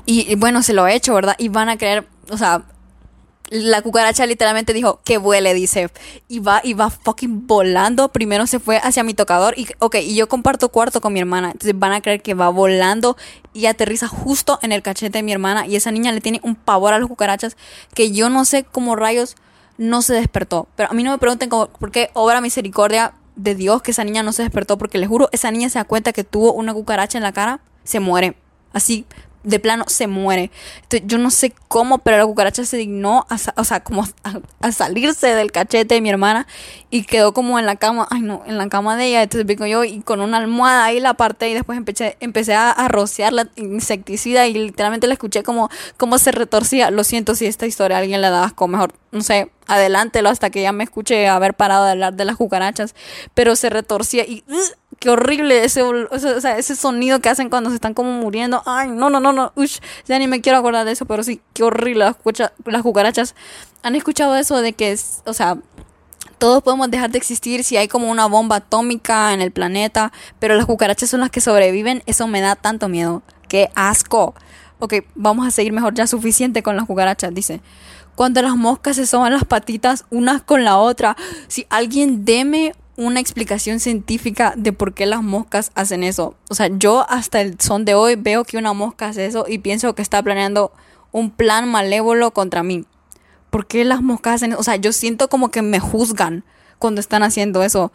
Y, 0.05 0.31
y, 0.31 0.35
bueno, 0.35 0.61
se 0.63 0.73
lo 0.73 0.87
he 0.87 0.95
hecho, 0.95 1.13
¿verdad? 1.13 1.35
Y 1.37 1.49
van 1.49 1.69
a 1.69 1.77
creer, 1.77 2.07
o 2.29 2.37
sea, 2.37 2.63
la 3.51 3.81
cucaracha 3.81 4.25
literalmente 4.25 4.71
dijo 4.71 5.01
que 5.03 5.17
vuele, 5.17 5.53
dice. 5.53 5.89
Y 6.29 6.39
va, 6.39 6.61
y 6.63 6.73
va 6.73 6.89
fucking 6.89 7.47
volando. 7.47 8.07
Primero 8.07 8.47
se 8.47 8.59
fue 8.59 8.77
hacia 8.77 9.03
mi 9.03 9.13
tocador. 9.13 9.53
Y, 9.57 9.67
ok, 9.79 9.95
y 9.95 10.15
yo 10.15 10.29
comparto 10.29 10.69
cuarto 10.69 11.01
con 11.01 11.11
mi 11.11 11.19
hermana. 11.19 11.51
Entonces 11.51 11.77
van 11.77 11.91
a 11.91 12.01
creer 12.01 12.21
que 12.21 12.33
va 12.33 12.47
volando 12.47 13.17
y 13.53 13.65
aterriza 13.65 14.07
justo 14.07 14.57
en 14.61 14.71
el 14.71 14.81
cachete 14.81 15.17
de 15.17 15.23
mi 15.23 15.33
hermana. 15.33 15.67
Y 15.67 15.75
esa 15.75 15.91
niña 15.91 16.13
le 16.13 16.21
tiene 16.21 16.39
un 16.43 16.55
pavor 16.55 16.93
a 16.93 16.99
las 16.99 17.09
cucarachas 17.09 17.57
que 17.93 18.11
yo 18.11 18.29
no 18.29 18.45
sé 18.45 18.63
cómo 18.63 18.95
rayos 18.95 19.35
no 19.81 20.03
se 20.03 20.13
despertó. 20.13 20.67
Pero 20.75 20.91
a 20.91 20.93
mí 20.93 21.01
no 21.01 21.11
me 21.11 21.17
pregunten 21.17 21.49
cómo, 21.49 21.67
por 21.67 21.91
qué 21.91 22.11
obra 22.13 22.39
misericordia 22.39 23.15
de 23.35 23.55
Dios 23.55 23.81
que 23.81 23.91
esa 23.91 24.03
niña 24.03 24.21
no 24.21 24.31
se 24.31 24.43
despertó. 24.43 24.77
Porque 24.77 24.99
les 24.99 25.09
juro, 25.09 25.27
esa 25.31 25.49
niña 25.49 25.69
se 25.69 25.79
da 25.79 25.85
cuenta 25.85 26.13
que 26.13 26.23
tuvo 26.23 26.53
una 26.53 26.73
cucaracha 26.73 27.17
en 27.17 27.23
la 27.23 27.31
cara, 27.31 27.61
se 27.83 27.99
muere. 27.99 28.37
Así, 28.73 29.05
de 29.43 29.59
plano 29.59 29.85
se 29.87 30.07
muere. 30.07 30.51
Yo 31.05 31.17
no 31.17 31.31
sé 31.31 31.53
cómo, 31.67 31.97
pero 31.99 32.17
la 32.17 32.25
cucaracha 32.25 32.65
se 32.65 32.77
dignó 32.77 33.25
a, 33.29 33.37
o 33.59 33.63
sea, 33.63 33.81
como 33.81 34.07
a, 34.23 34.71
salirse 34.71 35.33
del 35.35 35.51
cachete 35.51 35.95
de 35.95 36.01
mi 36.01 36.09
hermana 36.09 36.47
y 36.89 37.03
quedó 37.03 37.33
como 37.33 37.57
en 37.57 37.65
la 37.65 37.75
cama, 37.75 38.07
ay 38.11 38.21
no, 38.21 38.43
en 38.45 38.57
la 38.57 38.69
cama 38.69 38.97
de 38.97 39.07
ella. 39.07 39.23
Entonces 39.23 39.45
vengo 39.45 39.65
yo 39.65 39.83
y 39.83 40.01
con 40.01 40.21
una 40.21 40.37
almohada 40.37 40.85
ahí 40.85 40.99
la 40.99 41.11
aparté 41.11 41.49
y 41.49 41.53
después 41.53 41.77
empecé, 41.77 42.17
empecé 42.19 42.53
a, 42.53 42.87
rociar 42.87 43.31
la 43.31 43.47
insecticida 43.55 44.47
y 44.47 44.53
literalmente 44.53 45.07
la 45.07 45.13
escuché 45.13 45.43
como, 45.43 45.69
como 45.97 46.17
se 46.17 46.31
retorcía. 46.31 46.91
Lo 46.91 47.03
siento 47.03 47.35
si 47.35 47.45
esta 47.45 47.65
historia 47.65 47.97
a 47.97 47.99
alguien 48.01 48.21
le 48.21 48.29
da 48.29 48.43
asco, 48.43 48.67
mejor, 48.67 48.93
no 49.11 49.21
sé, 49.21 49.51
adelántelo 49.67 50.29
hasta 50.29 50.49
que 50.49 50.61
ya 50.61 50.71
me 50.71 50.83
escuche 50.83 51.27
haber 51.27 51.53
parado 51.53 51.85
de 51.85 51.91
hablar 51.91 52.13
de 52.13 52.25
las 52.25 52.35
cucarachas, 52.35 52.95
pero 53.33 53.55
se 53.55 53.69
retorcía 53.69 54.25
y 54.25 54.43
qué 55.01 55.09
horrible 55.09 55.65
ese, 55.65 55.81
ese 56.57 56.75
sonido 56.75 57.19
que 57.21 57.29
hacen 57.29 57.49
cuando 57.49 57.71
se 57.71 57.75
están 57.75 57.95
como 57.95 58.11
muriendo. 58.11 58.61
Ay, 58.67 58.87
no, 58.87 59.09
no, 59.09 59.19
no, 59.19 59.33
no, 59.33 59.51
ush, 59.55 59.79
ya 60.05 60.19
ni 60.19 60.27
me 60.27 60.41
quiero 60.41 60.59
acordar 60.59 60.85
de 60.85 60.91
eso, 60.91 61.05
pero 61.05 61.23
sí, 61.23 61.41
qué 61.53 61.63
horrible 61.63 62.05
las, 62.05 62.15
las 62.65 62.81
cucarachas. 62.83 63.33
¿Han 63.81 63.95
escuchado 63.95 64.35
eso 64.35 64.61
de 64.61 64.73
que, 64.73 64.95
o 65.25 65.33
sea, 65.33 65.57
todos 66.37 66.61
podemos 66.61 66.91
dejar 66.91 67.09
de 67.09 67.17
existir 67.17 67.63
si 67.63 67.77
hay 67.77 67.87
como 67.87 68.11
una 68.11 68.27
bomba 68.27 68.57
atómica 68.57 69.33
en 69.33 69.41
el 69.41 69.49
planeta, 69.49 70.11
pero 70.37 70.55
las 70.55 70.67
cucarachas 70.67 71.09
son 71.09 71.21
las 71.21 71.31
que 71.31 71.41
sobreviven? 71.41 72.03
Eso 72.05 72.27
me 72.27 72.39
da 72.39 72.55
tanto 72.55 72.87
miedo. 72.87 73.23
¡Qué 73.47 73.71
asco! 73.73 74.35
Ok, 74.77 74.93
vamos 75.15 75.47
a 75.47 75.51
seguir 75.51 75.73
mejor 75.73 75.95
ya 75.95 76.05
suficiente 76.05 76.61
con 76.61 76.75
las 76.75 76.85
cucarachas, 76.85 77.33
dice 77.33 77.59
cuando 78.13 78.41
las 78.41 78.55
moscas 78.55 78.97
se 78.97 79.07
soban 79.07 79.33
las 79.33 79.45
patitas 79.45 80.05
unas 80.11 80.43
con 80.43 80.63
la 80.63 80.77
otra. 80.77 81.15
Si 81.47 81.65
alguien 81.69 82.25
deme 82.25 82.75
una 83.05 83.19
explicación 83.19 83.79
científica 83.79 84.53
de 84.55 84.73
por 84.73 84.93
qué 84.93 85.05
las 85.05 85.23
moscas 85.23 85.71
hacen 85.75 86.03
eso. 86.03 86.35
O 86.49 86.55
sea, 86.55 86.69
yo 86.71 87.05
hasta 87.09 87.41
el 87.41 87.59
son 87.59 87.85
de 87.85 87.95
hoy 87.95 88.15
veo 88.15 88.43
que 88.43 88.57
una 88.57 88.73
mosca 88.73 89.09
hace 89.09 89.25
eso 89.25 89.45
y 89.47 89.57
pienso 89.59 89.95
que 89.95 90.01
está 90.01 90.21
planeando 90.21 90.71
un 91.11 91.31
plan 91.31 91.69
malévolo 91.69 92.31
contra 92.31 92.63
mí. 92.63 92.85
¿Por 93.49 93.67
qué 93.67 93.83
las 93.83 94.01
moscas 94.01 94.35
hacen 94.35 94.51
eso? 94.51 94.61
O 94.61 94.63
sea, 94.63 94.75
yo 94.77 94.93
siento 94.93 95.29
como 95.29 95.51
que 95.51 95.61
me 95.61 95.79
juzgan 95.79 96.43
cuando 96.79 97.01
están 97.01 97.23
haciendo 97.23 97.63
eso. 97.63 97.91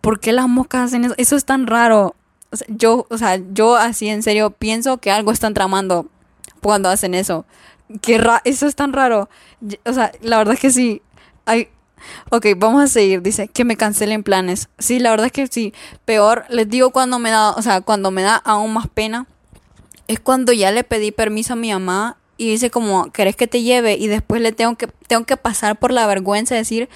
¿Por 0.00 0.20
qué 0.20 0.32
las 0.32 0.48
moscas 0.48 0.86
hacen 0.86 1.04
eso? 1.04 1.14
Eso 1.16 1.36
es 1.36 1.44
tan 1.44 1.66
raro. 1.66 2.14
O 2.50 2.56
sea, 2.56 2.66
yo, 2.70 3.06
o 3.10 3.18
sea, 3.18 3.40
yo 3.52 3.76
así 3.76 4.08
en 4.08 4.22
serio 4.22 4.50
pienso 4.50 4.98
que 4.98 5.10
algo 5.10 5.32
están 5.32 5.54
tramando 5.54 6.06
cuando 6.60 6.88
hacen 6.88 7.14
eso. 7.14 7.46
Qué 8.00 8.22
eso 8.44 8.66
es 8.66 8.74
tan 8.76 8.92
raro. 8.92 9.28
O 9.84 9.92
sea, 9.92 10.12
la 10.20 10.38
verdad 10.38 10.54
es 10.54 10.60
que 10.60 10.70
sí. 10.70 11.02
Hay, 11.46 11.68
ok, 12.30 12.46
vamos 12.56 12.82
a 12.82 12.86
seguir. 12.86 13.22
Dice 13.22 13.48
que 13.48 13.64
me 13.64 13.76
cancelen 13.76 14.22
planes. 14.22 14.68
Sí, 14.78 14.98
la 14.98 15.10
verdad 15.10 15.26
es 15.26 15.32
que 15.32 15.46
sí. 15.46 15.72
Peor, 16.04 16.44
les 16.48 16.68
digo 16.68 16.90
cuando 16.90 17.18
me 17.18 17.30
da, 17.30 17.50
o 17.50 17.62
sea, 17.62 17.80
cuando 17.80 18.10
me 18.10 18.22
da 18.22 18.36
aún 18.36 18.72
más 18.72 18.88
pena. 18.88 19.26
Es 20.06 20.20
cuando 20.20 20.52
ya 20.52 20.70
le 20.70 20.84
pedí 20.84 21.12
permiso 21.12 21.54
a 21.54 21.56
mi 21.56 21.72
mamá 21.72 22.18
y 22.36 22.50
dice 22.50 22.70
como, 22.70 23.10
¿querés 23.10 23.36
que 23.36 23.46
te 23.46 23.62
lleve? 23.62 23.94
Y 23.94 24.06
después 24.06 24.42
le 24.42 24.52
tengo 24.52 24.76
que, 24.76 24.86
tengo 25.06 25.24
que 25.24 25.36
pasar 25.36 25.78
por 25.78 25.92
la 25.92 26.06
vergüenza 26.06 26.54
de 26.54 26.60
decir 26.60 26.88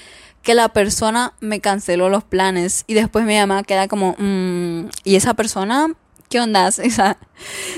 que 0.43 0.55
la 0.55 0.69
persona 0.69 1.33
me 1.41 1.61
canceló 1.61 2.11
los 2.11 2.25
planes. 2.25 2.85
Y 2.87 2.95
después 2.95 3.25
mi 3.25 3.37
mamá 3.37 3.63
queda 3.63 3.89
como, 3.89 4.15
mm, 4.19 4.91
¿y 5.05 5.17
esa 5.17 5.35
persona 5.35 5.95
¿qué 6.29 6.41
onda? 6.41 6.71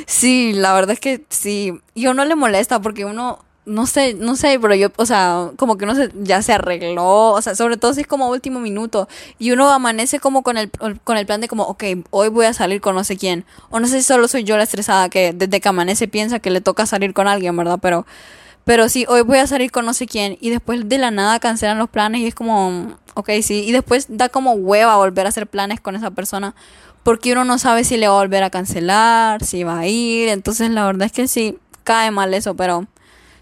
Sí, 0.06 0.52
la 0.52 0.72
verdad 0.74 0.92
es 0.92 1.00
que 1.00 1.24
sí, 1.28 1.80
yo 1.94 2.14
no 2.14 2.24
le 2.24 2.34
molesta 2.34 2.80
porque 2.80 3.04
uno, 3.04 3.44
no 3.66 3.86
sé, 3.86 4.14
no 4.14 4.36
sé, 4.36 4.58
pero 4.60 4.74
yo, 4.74 4.88
o 4.96 5.06
sea, 5.06 5.50
como 5.56 5.76
que 5.76 5.84
uno 5.84 5.94
se, 5.94 6.10
ya 6.22 6.42
se 6.42 6.52
arregló, 6.52 7.32
o 7.32 7.42
sea, 7.42 7.54
sobre 7.54 7.76
todo 7.76 7.92
si 7.92 8.00
es 8.00 8.06
como 8.06 8.28
último 8.28 8.58
minuto 8.58 9.08
y 9.38 9.52
uno 9.52 9.70
amanece 9.70 10.18
como 10.18 10.42
con 10.42 10.56
el, 10.56 10.70
con 11.04 11.16
el 11.16 11.26
plan 11.26 11.40
de 11.40 11.48
como, 11.48 11.64
ok, 11.64 11.84
hoy 12.10 12.28
voy 12.28 12.46
a 12.46 12.54
salir 12.54 12.80
con 12.80 12.94
no 12.94 13.04
sé 13.04 13.16
quién, 13.16 13.44
o 13.70 13.78
no 13.78 13.86
sé 13.86 13.98
si 13.98 14.02
solo 14.02 14.28
soy 14.28 14.44
yo 14.44 14.56
la 14.56 14.64
estresada 14.64 15.08
que 15.08 15.32
desde 15.32 15.60
que 15.60 15.68
amanece 15.68 16.08
piensa 16.08 16.38
que 16.40 16.50
le 16.50 16.60
toca 16.60 16.86
salir 16.86 17.12
con 17.12 17.28
alguien, 17.28 17.56
¿verdad? 17.56 17.78
Pero, 17.82 18.06
pero 18.64 18.88
sí, 18.88 19.04
hoy 19.08 19.22
voy 19.22 19.38
a 19.38 19.46
salir 19.46 19.70
con 19.70 19.84
no 19.84 19.94
sé 19.94 20.06
quién 20.06 20.38
y 20.40 20.50
después 20.50 20.88
de 20.88 20.98
la 20.98 21.10
nada 21.10 21.38
cancelan 21.38 21.78
los 21.78 21.90
planes 21.90 22.22
y 22.22 22.26
es 22.26 22.34
como, 22.34 22.96
ok, 23.14 23.30
sí, 23.42 23.64
y 23.66 23.72
después 23.72 24.06
da 24.08 24.30
como 24.30 24.52
hueva 24.52 24.96
volver 24.96 25.26
a 25.26 25.28
hacer 25.28 25.46
planes 25.46 25.80
con 25.80 25.96
esa 25.96 26.10
persona 26.10 26.54
porque 27.02 27.32
uno 27.32 27.44
no 27.44 27.58
sabe 27.58 27.84
si 27.84 27.96
le 27.96 28.08
va 28.08 28.14
a 28.14 28.22
volver 28.22 28.42
a 28.42 28.50
cancelar, 28.50 29.44
si 29.44 29.64
va 29.64 29.80
a 29.80 29.86
ir, 29.86 30.28
entonces 30.28 30.70
la 30.70 30.86
verdad 30.86 31.06
es 31.06 31.12
que 31.12 31.28
sí, 31.28 31.58
cae 31.84 32.10
mal 32.10 32.34
eso, 32.34 32.54
pero 32.54 32.86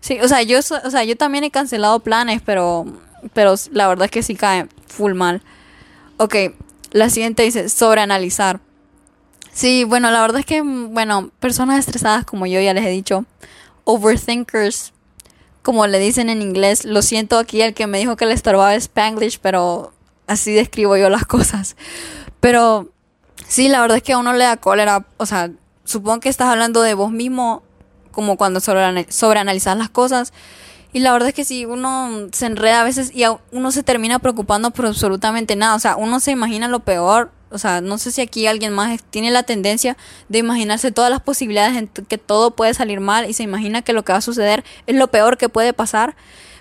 sí, 0.00 0.18
o 0.20 0.28
sea, 0.28 0.42
yo, 0.42 0.58
o 0.58 0.90
sea, 0.90 1.04
yo 1.04 1.16
también 1.16 1.44
he 1.44 1.50
cancelado 1.50 2.00
planes, 2.00 2.42
pero, 2.44 2.86
pero 3.32 3.54
la 3.72 3.88
verdad 3.88 4.06
es 4.06 4.10
que 4.10 4.22
sí 4.22 4.34
cae 4.34 4.68
full 4.86 5.14
mal. 5.14 5.42
Ok, 6.16 6.34
la 6.90 7.10
siguiente 7.10 7.42
dice, 7.42 7.68
sobreanalizar. 7.68 8.60
Sí, 9.52 9.84
bueno, 9.84 10.10
la 10.10 10.20
verdad 10.20 10.40
es 10.40 10.46
que, 10.46 10.62
bueno, 10.62 11.30
personas 11.40 11.78
estresadas 11.78 12.24
como 12.24 12.46
yo 12.46 12.60
ya 12.60 12.74
les 12.74 12.84
he 12.84 12.90
dicho, 12.90 13.24
overthinkers, 13.84 14.92
como 15.62 15.86
le 15.86 15.98
dicen 15.98 16.30
en 16.30 16.42
inglés, 16.42 16.84
lo 16.84 17.02
siento 17.02 17.38
aquí 17.38 17.62
el 17.62 17.74
que 17.74 17.86
me 17.86 17.98
dijo 17.98 18.16
que 18.16 18.26
le 18.26 18.34
estorbaba 18.34 18.74
Spanglish, 18.74 19.38
pero 19.40 19.92
así 20.26 20.52
describo 20.52 20.96
yo 20.96 21.08
las 21.08 21.24
cosas. 21.26 21.76
Pero 22.40 22.88
Sí, 23.48 23.68
la 23.68 23.80
verdad 23.80 23.96
es 23.96 24.02
que 24.02 24.12
a 24.12 24.18
uno 24.18 24.32
le 24.34 24.44
da 24.44 24.56
cólera. 24.58 25.06
O 25.16 25.26
sea, 25.26 25.50
supongo 25.84 26.20
que 26.20 26.28
estás 26.28 26.48
hablando 26.48 26.82
de 26.82 26.94
vos 26.94 27.10
mismo, 27.10 27.62
como 28.18 28.36
cuando 28.36 28.58
sobreanalizas 28.58 29.78
las 29.78 29.90
cosas. 29.90 30.32
Y 30.92 30.98
la 30.98 31.12
verdad 31.12 31.28
es 31.28 31.36
que 31.36 31.44
si 31.44 31.66
uno 31.66 32.26
se 32.32 32.46
enreda 32.46 32.80
a 32.80 32.84
veces 32.84 33.12
y 33.14 33.22
uno 33.52 33.70
se 33.70 33.84
termina 33.84 34.18
preocupando 34.18 34.72
por 34.72 34.86
absolutamente 34.86 35.54
nada. 35.54 35.76
O 35.76 35.78
sea, 35.78 35.94
uno 35.94 36.18
se 36.18 36.32
imagina 36.32 36.66
lo 36.66 36.80
peor. 36.80 37.30
O 37.52 37.58
sea, 37.58 37.80
no 37.80 37.96
sé 37.96 38.10
si 38.10 38.20
aquí 38.20 38.48
alguien 38.48 38.72
más 38.72 39.04
tiene 39.04 39.30
la 39.30 39.44
tendencia 39.44 39.96
de 40.28 40.38
imaginarse 40.40 40.90
todas 40.90 41.12
las 41.12 41.20
posibilidades 41.20 41.76
en 41.76 41.86
que 41.86 42.18
todo 42.18 42.50
puede 42.56 42.74
salir 42.74 42.98
mal 42.98 43.30
y 43.30 43.34
se 43.34 43.44
imagina 43.44 43.82
que 43.82 43.92
lo 43.92 44.04
que 44.04 44.10
va 44.10 44.18
a 44.18 44.20
suceder 44.20 44.64
es 44.88 44.96
lo 44.96 45.06
peor 45.12 45.38
que 45.38 45.48
puede 45.48 45.72
pasar. 45.72 46.16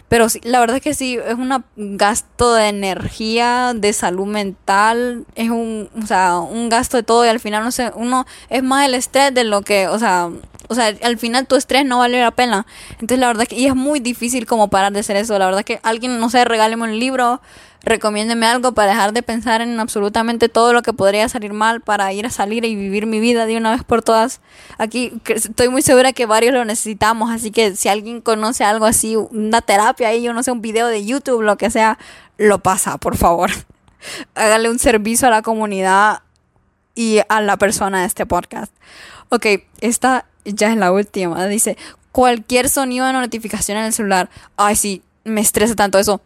Pero 0.07 0.29
sí, 0.29 0.39
la 0.43 0.59
verdad 0.59 0.77
es 0.77 0.83
que 0.83 0.93
sí, 0.93 1.17
es 1.17 1.33
un 1.33 1.63
gasto 1.75 2.53
de 2.53 2.67
energía, 2.69 3.73
de 3.75 3.91
salud 3.93 4.27
mental, 4.27 5.25
es 5.35 5.49
un, 5.49 5.89
o 6.01 6.05
sea, 6.05 6.37
un 6.37 6.69
gasto 6.69 6.97
de 6.97 7.03
todo 7.03 7.25
y 7.25 7.29
al 7.29 7.41
final, 7.41 7.63
no 7.63 7.71
sé, 7.71 7.91
uno 7.95 8.25
es 8.49 8.63
más 8.63 8.85
el 8.85 8.93
estrés 8.93 9.33
de 9.33 9.43
lo 9.43 9.63
que, 9.63 9.89
o 9.89 9.99
sea, 9.99 10.29
o 10.67 10.75
sea, 10.75 10.93
al 11.01 11.17
final 11.17 11.47
tu 11.47 11.55
estrés 11.55 11.85
no 11.85 11.99
vale 11.99 12.19
la 12.19 12.31
pena. 12.31 12.65
Entonces, 12.91 13.19
la 13.19 13.27
verdad 13.27 13.45
que, 13.47 13.55
y 13.55 13.65
es 13.65 13.75
muy 13.75 13.99
difícil 13.99 14.45
como 14.45 14.69
parar 14.69 14.91
de 14.91 14.99
hacer 14.99 15.15
eso. 15.15 15.37
La 15.39 15.45
verdad 15.45 15.63
que 15.63 15.79
alguien, 15.83 16.19
no 16.19 16.29
sé, 16.29 16.43
regáleme 16.45 16.83
un 16.83 16.99
libro, 16.99 17.41
recomiéndeme 17.83 18.45
algo 18.45 18.73
para 18.73 18.91
dejar 18.91 19.13
de 19.13 19.23
pensar 19.23 19.61
en 19.61 19.79
absolutamente 19.79 20.49
todo 20.49 20.73
lo 20.73 20.81
que 20.81 20.93
podría 20.93 21.29
salir 21.29 21.53
mal 21.53 21.81
para 21.81 22.11
ir 22.11 22.25
a 22.25 22.29
salir 22.29 22.65
y 22.65 22.75
vivir 22.75 23.05
mi 23.05 23.19
vida 23.19 23.45
de 23.45 23.57
una 23.57 23.71
vez 23.71 23.83
por 23.83 24.01
todas. 24.01 24.41
Aquí 24.77 25.13
estoy 25.27 25.69
muy 25.69 25.81
segura 25.81 26.13
que 26.13 26.25
varios 26.25 26.53
lo 26.53 26.65
necesitamos, 26.65 27.31
así 27.31 27.51
que 27.51 27.75
si 27.75 27.87
alguien 27.87 28.21
conoce 28.21 28.63
algo 28.63 28.85
así, 28.85 29.15
una 29.15 29.61
terapia 29.61 30.09
ahí, 30.09 30.23
yo 30.23 30.33
no 30.33 30.43
sé, 30.43 30.51
un 30.51 30.61
video 30.61 30.87
de 30.87 31.05
YouTube, 31.05 31.41
lo 31.41 31.57
que 31.57 31.69
sea, 31.69 31.97
lo 32.37 32.59
pasa, 32.59 32.97
por 32.97 33.15
favor. 33.15 33.51
Hágale 34.35 34.69
un 34.69 34.79
servicio 34.79 35.27
a 35.27 35.31
la 35.31 35.41
comunidad 35.41 36.21
y 36.93 37.19
a 37.29 37.41
la 37.41 37.57
persona 37.57 38.01
de 38.01 38.07
este 38.07 38.25
podcast. 38.25 38.73
Ok, 39.29 39.45
esta 39.81 40.25
ya 40.53 40.71
es 40.71 40.77
la 40.77 40.91
última. 40.91 41.45
Dice, 41.47 41.77
cualquier 42.11 42.69
sonido 42.69 43.05
de 43.05 43.13
notificación 43.13 43.77
en 43.77 43.85
el 43.85 43.93
celular. 43.93 44.29
Ay, 44.55 44.75
sí, 44.75 45.03
me 45.23 45.41
estresa 45.41 45.75
tanto 45.75 45.99
eso. 45.99 46.21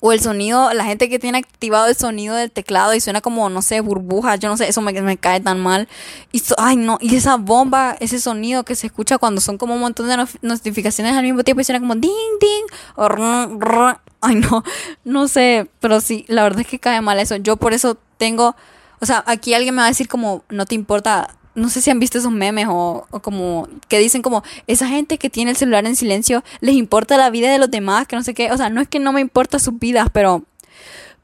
O 0.00 0.10
el 0.10 0.20
sonido, 0.20 0.74
la 0.74 0.84
gente 0.84 1.08
que 1.08 1.20
tiene 1.20 1.38
activado 1.38 1.86
el 1.86 1.94
sonido 1.94 2.34
del 2.34 2.50
teclado 2.50 2.92
y 2.92 3.00
suena 3.00 3.20
como, 3.20 3.48
no 3.48 3.62
sé, 3.62 3.80
burbujas, 3.80 4.40
yo 4.40 4.48
no 4.48 4.56
sé, 4.56 4.68
eso 4.68 4.80
me, 4.80 4.92
me 5.00 5.16
cae 5.16 5.38
tan 5.38 5.60
mal. 5.60 5.88
Y 6.32 6.42
ay, 6.58 6.74
no, 6.74 6.98
y 7.00 7.14
esa 7.14 7.36
bomba, 7.36 7.96
ese 8.00 8.18
sonido 8.18 8.64
que 8.64 8.74
se 8.74 8.88
escucha 8.88 9.18
cuando 9.18 9.40
son 9.40 9.58
como 9.58 9.74
un 9.74 9.80
montón 9.80 10.08
de 10.08 10.26
notificaciones 10.40 11.14
al 11.14 11.22
mismo 11.22 11.44
tiempo 11.44 11.60
y 11.60 11.64
suena 11.64 11.78
como 11.78 11.94
ding, 11.94 12.10
ding, 12.40 12.64
o 12.96 13.94
ay, 14.22 14.34
no, 14.34 14.64
no 15.04 15.28
sé, 15.28 15.70
pero 15.78 16.00
sí, 16.00 16.24
la 16.26 16.42
verdad 16.42 16.62
es 16.62 16.66
que 16.66 16.80
cae 16.80 17.00
mal 17.00 17.20
eso. 17.20 17.36
Yo 17.36 17.56
por 17.56 17.72
eso 17.72 17.96
tengo, 18.18 18.56
o 19.00 19.06
sea, 19.06 19.22
aquí 19.28 19.54
alguien 19.54 19.76
me 19.76 19.82
va 19.82 19.86
a 19.86 19.90
decir 19.90 20.08
como, 20.08 20.42
no 20.48 20.66
te 20.66 20.74
importa 20.74 21.28
no 21.54 21.68
sé 21.68 21.80
si 21.80 21.90
han 21.90 22.00
visto 22.00 22.18
esos 22.18 22.32
memes 22.32 22.66
o, 22.68 23.06
como 23.22 23.68
que 23.88 23.98
dicen 23.98 24.22
como 24.22 24.42
esa 24.66 24.88
gente 24.88 25.18
que 25.18 25.30
tiene 25.30 25.50
el 25.50 25.56
celular 25.56 25.86
en 25.86 25.96
silencio 25.96 26.42
les 26.60 26.74
importa 26.74 27.16
la 27.16 27.30
vida 27.30 27.50
de 27.50 27.58
los 27.58 27.70
demás, 27.70 28.06
que 28.06 28.16
no 28.16 28.22
sé 28.22 28.34
qué, 28.34 28.50
o 28.52 28.56
sea, 28.56 28.70
no 28.70 28.80
es 28.80 28.88
que 28.88 28.98
no 28.98 29.12
me 29.12 29.20
importa 29.20 29.58
sus 29.58 29.78
vidas, 29.78 30.08
pero 30.12 30.44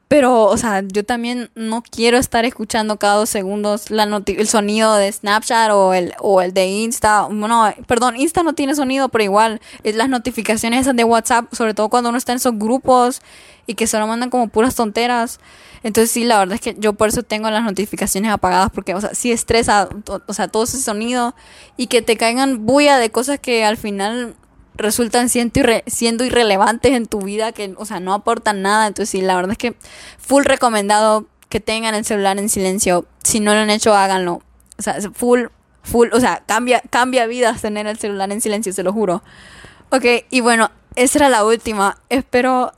pero 0.09 0.45
o 0.45 0.57
sea, 0.57 0.81
yo 0.85 1.05
también 1.05 1.51
no 1.53 1.83
quiero 1.83 2.17
estar 2.17 2.43
escuchando 2.43 2.97
cada 2.97 3.13
dos 3.13 3.29
segundos 3.29 3.91
la 3.91 4.05
el 4.25 4.47
sonido 4.47 4.95
de 4.95 5.11
Snapchat 5.11 5.69
o 5.71 5.93
el 5.93 6.15
o 6.19 6.41
el 6.41 6.51
de 6.51 6.65
Insta, 6.65 7.27
bueno, 7.29 7.71
perdón, 7.85 8.15
Insta 8.17 8.41
no 8.41 8.53
tiene 8.53 8.73
sonido, 8.73 9.09
pero 9.09 9.23
igual 9.23 9.61
es 9.83 9.95
las 9.95 10.09
notificaciones 10.09 10.81
esas 10.81 10.95
de 10.95 11.03
WhatsApp, 11.03 11.53
sobre 11.53 11.75
todo 11.75 11.89
cuando 11.89 12.09
uno 12.09 12.17
está 12.17 12.31
en 12.31 12.37
esos 12.37 12.57
grupos 12.57 13.21
y 13.67 13.75
que 13.75 13.85
solo 13.85 14.07
mandan 14.07 14.31
como 14.31 14.47
puras 14.47 14.73
tonteras. 14.73 15.39
Entonces 15.83 16.09
sí, 16.09 16.23
la 16.23 16.39
verdad 16.39 16.55
es 16.55 16.61
que 16.61 16.75
yo 16.79 16.93
por 16.93 17.09
eso 17.09 17.21
tengo 17.21 17.51
las 17.51 17.63
notificaciones 17.63 18.31
apagadas 18.31 18.71
porque, 18.73 18.95
o 18.95 19.01
sea, 19.01 19.13
sí 19.13 19.31
estresa, 19.31 19.89
o 20.27 20.33
sea, 20.33 20.47
todo 20.47 20.63
ese 20.63 20.81
sonido 20.81 21.35
y 21.77 21.85
que 21.85 22.01
te 22.01 22.17
caigan 22.17 22.65
bulla 22.65 22.97
de 22.97 23.11
cosas 23.11 23.39
que 23.39 23.63
al 23.63 23.77
final 23.77 24.35
resultan 24.79 25.29
siendo, 25.29 26.23
irrelevantes 26.23 26.93
en 26.93 27.05
tu 27.05 27.21
vida, 27.21 27.51
que, 27.51 27.73
o 27.77 27.85
sea, 27.85 27.99
no 27.99 28.13
aportan 28.13 28.61
nada. 28.61 28.87
Entonces 28.87 29.09
sí, 29.09 29.21
la 29.21 29.35
verdad 29.35 29.51
es 29.51 29.57
que 29.57 29.75
full 30.17 30.43
recomendado 30.43 31.27
que 31.49 31.59
tengan 31.59 31.95
el 31.95 32.05
celular 32.05 32.39
en 32.39 32.49
silencio. 32.49 33.05
Si 33.23 33.39
no 33.39 33.53
lo 33.53 33.59
han 33.59 33.69
hecho, 33.69 33.93
háganlo. 33.93 34.41
O 34.77 34.81
sea, 34.81 34.95
full, 35.13 35.45
full, 35.83 36.09
o 36.13 36.19
sea, 36.19 36.43
cambia, 36.45 36.81
cambia 36.89 37.27
vidas 37.27 37.61
tener 37.61 37.85
el 37.87 37.99
celular 37.99 38.31
en 38.31 38.41
silencio, 38.41 38.73
se 38.73 38.83
lo 38.83 38.93
juro. 38.93 39.21
Ok, 39.91 40.05
y 40.29 40.41
bueno, 40.41 40.71
esa 40.95 41.19
era 41.19 41.29
la 41.29 41.43
última. 41.43 41.97
Espero, 42.09 42.71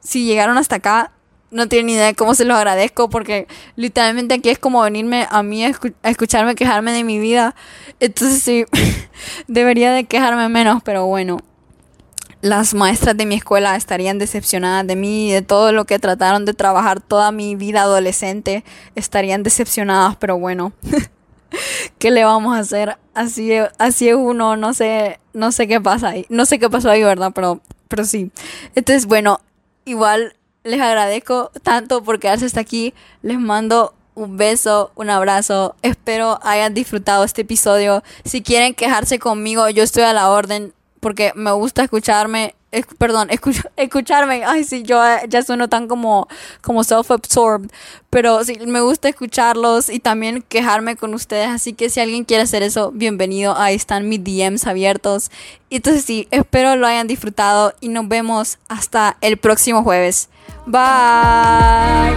si 0.00 0.24
llegaron 0.24 0.58
hasta 0.58 0.76
acá, 0.76 1.12
no 1.50 1.68
tienen 1.68 1.86
ni 1.86 1.92
idea 1.94 2.06
de 2.06 2.14
cómo 2.14 2.34
se 2.34 2.44
los 2.44 2.56
agradezco 2.56 3.08
porque 3.08 3.46
literalmente 3.76 4.34
aquí 4.34 4.48
es 4.48 4.58
como 4.58 4.82
venirme 4.82 5.26
a 5.30 5.42
mí 5.42 5.64
a, 5.64 5.72
escucharme 6.02 6.54
quejarme 6.54 6.92
de 6.92 7.04
mi 7.04 7.18
vida. 7.18 7.54
Entonces 8.00 8.42
sí, 8.42 8.64
debería 9.46 9.92
de 9.92 10.04
quejarme 10.04 10.48
menos, 10.48 10.82
pero 10.82 11.06
bueno. 11.06 11.38
Las 12.42 12.74
maestras 12.74 13.16
de 13.16 13.26
mi 13.26 13.34
escuela 13.34 13.74
estarían 13.76 14.18
decepcionadas 14.18 14.86
de 14.86 14.94
mí, 14.94 15.32
de 15.32 15.42
todo 15.42 15.72
lo 15.72 15.84
que 15.84 15.98
trataron 15.98 16.44
de 16.44 16.54
trabajar 16.54 17.00
toda 17.00 17.32
mi 17.32 17.56
vida 17.56 17.82
adolescente. 17.82 18.62
Estarían 18.94 19.42
decepcionadas, 19.42 20.16
pero 20.16 20.38
bueno. 20.38 20.72
¿Qué 21.98 22.10
le 22.10 22.24
vamos 22.24 22.54
a 22.54 22.60
hacer? 22.60 22.98
Así, 23.14 23.52
así 23.78 24.08
es 24.08 24.14
uno, 24.14 24.56
no 24.56 24.74
sé, 24.74 25.18
no 25.32 25.50
sé 25.50 25.66
qué 25.66 25.80
pasa 25.80 26.10
ahí. 26.10 26.26
No 26.28 26.44
sé 26.44 26.58
qué 26.58 26.68
pasó 26.68 26.90
ahí, 26.90 27.02
¿verdad? 27.02 27.32
Pero, 27.34 27.60
pero 27.88 28.04
sí. 28.04 28.30
Entonces, 28.74 29.06
bueno, 29.06 29.40
igual 29.84 30.36
les 30.66 30.80
agradezco 30.80 31.52
tanto 31.62 32.02
por 32.02 32.18
quedarse 32.18 32.44
hasta 32.44 32.60
aquí. 32.60 32.92
Les 33.22 33.38
mando 33.38 33.94
un 34.14 34.36
beso, 34.36 34.90
un 34.96 35.10
abrazo. 35.10 35.76
Espero 35.82 36.40
hayan 36.42 36.74
disfrutado 36.74 37.24
este 37.24 37.42
episodio. 37.42 38.02
Si 38.24 38.42
quieren 38.42 38.74
quejarse 38.74 39.18
conmigo, 39.18 39.68
yo 39.68 39.84
estoy 39.84 40.02
a 40.02 40.12
la 40.12 40.30
orden 40.30 40.72
porque 40.98 41.32
me 41.36 41.52
gusta 41.52 41.84
escucharme. 41.84 42.56
perdón, 42.98 43.28
escucharme. 43.76 44.44
Ay, 44.44 44.64
sí, 44.64 44.82
yo 44.82 45.00
ya 45.28 45.42
sueno 45.42 45.68
tan 45.68 45.86
como, 45.86 46.26
como 46.62 46.82
self-absorbed. 46.82 47.70
Pero 48.10 48.42
sí, 48.42 48.58
me 48.66 48.80
gusta 48.80 49.08
escucharlos 49.08 49.88
y 49.88 50.00
también 50.00 50.42
quejarme 50.42 50.96
con 50.96 51.14
ustedes. 51.14 51.48
Así 51.48 51.74
que 51.74 51.90
si 51.90 52.00
alguien 52.00 52.24
quiere 52.24 52.42
hacer 52.42 52.64
eso, 52.64 52.90
bienvenido. 52.90 53.56
Ahí 53.56 53.76
están 53.76 54.08
mis 54.08 54.24
DMs 54.24 54.66
abiertos. 54.66 55.30
Entonces 55.70 56.04
sí, 56.04 56.26
espero 56.32 56.74
lo 56.74 56.88
hayan 56.88 57.06
disfrutado 57.06 57.72
y 57.80 57.88
nos 57.88 58.08
vemos 58.08 58.58
hasta 58.68 59.16
el 59.20 59.36
próximo 59.36 59.84
jueves. 59.84 60.28
Bye. 60.66 62.16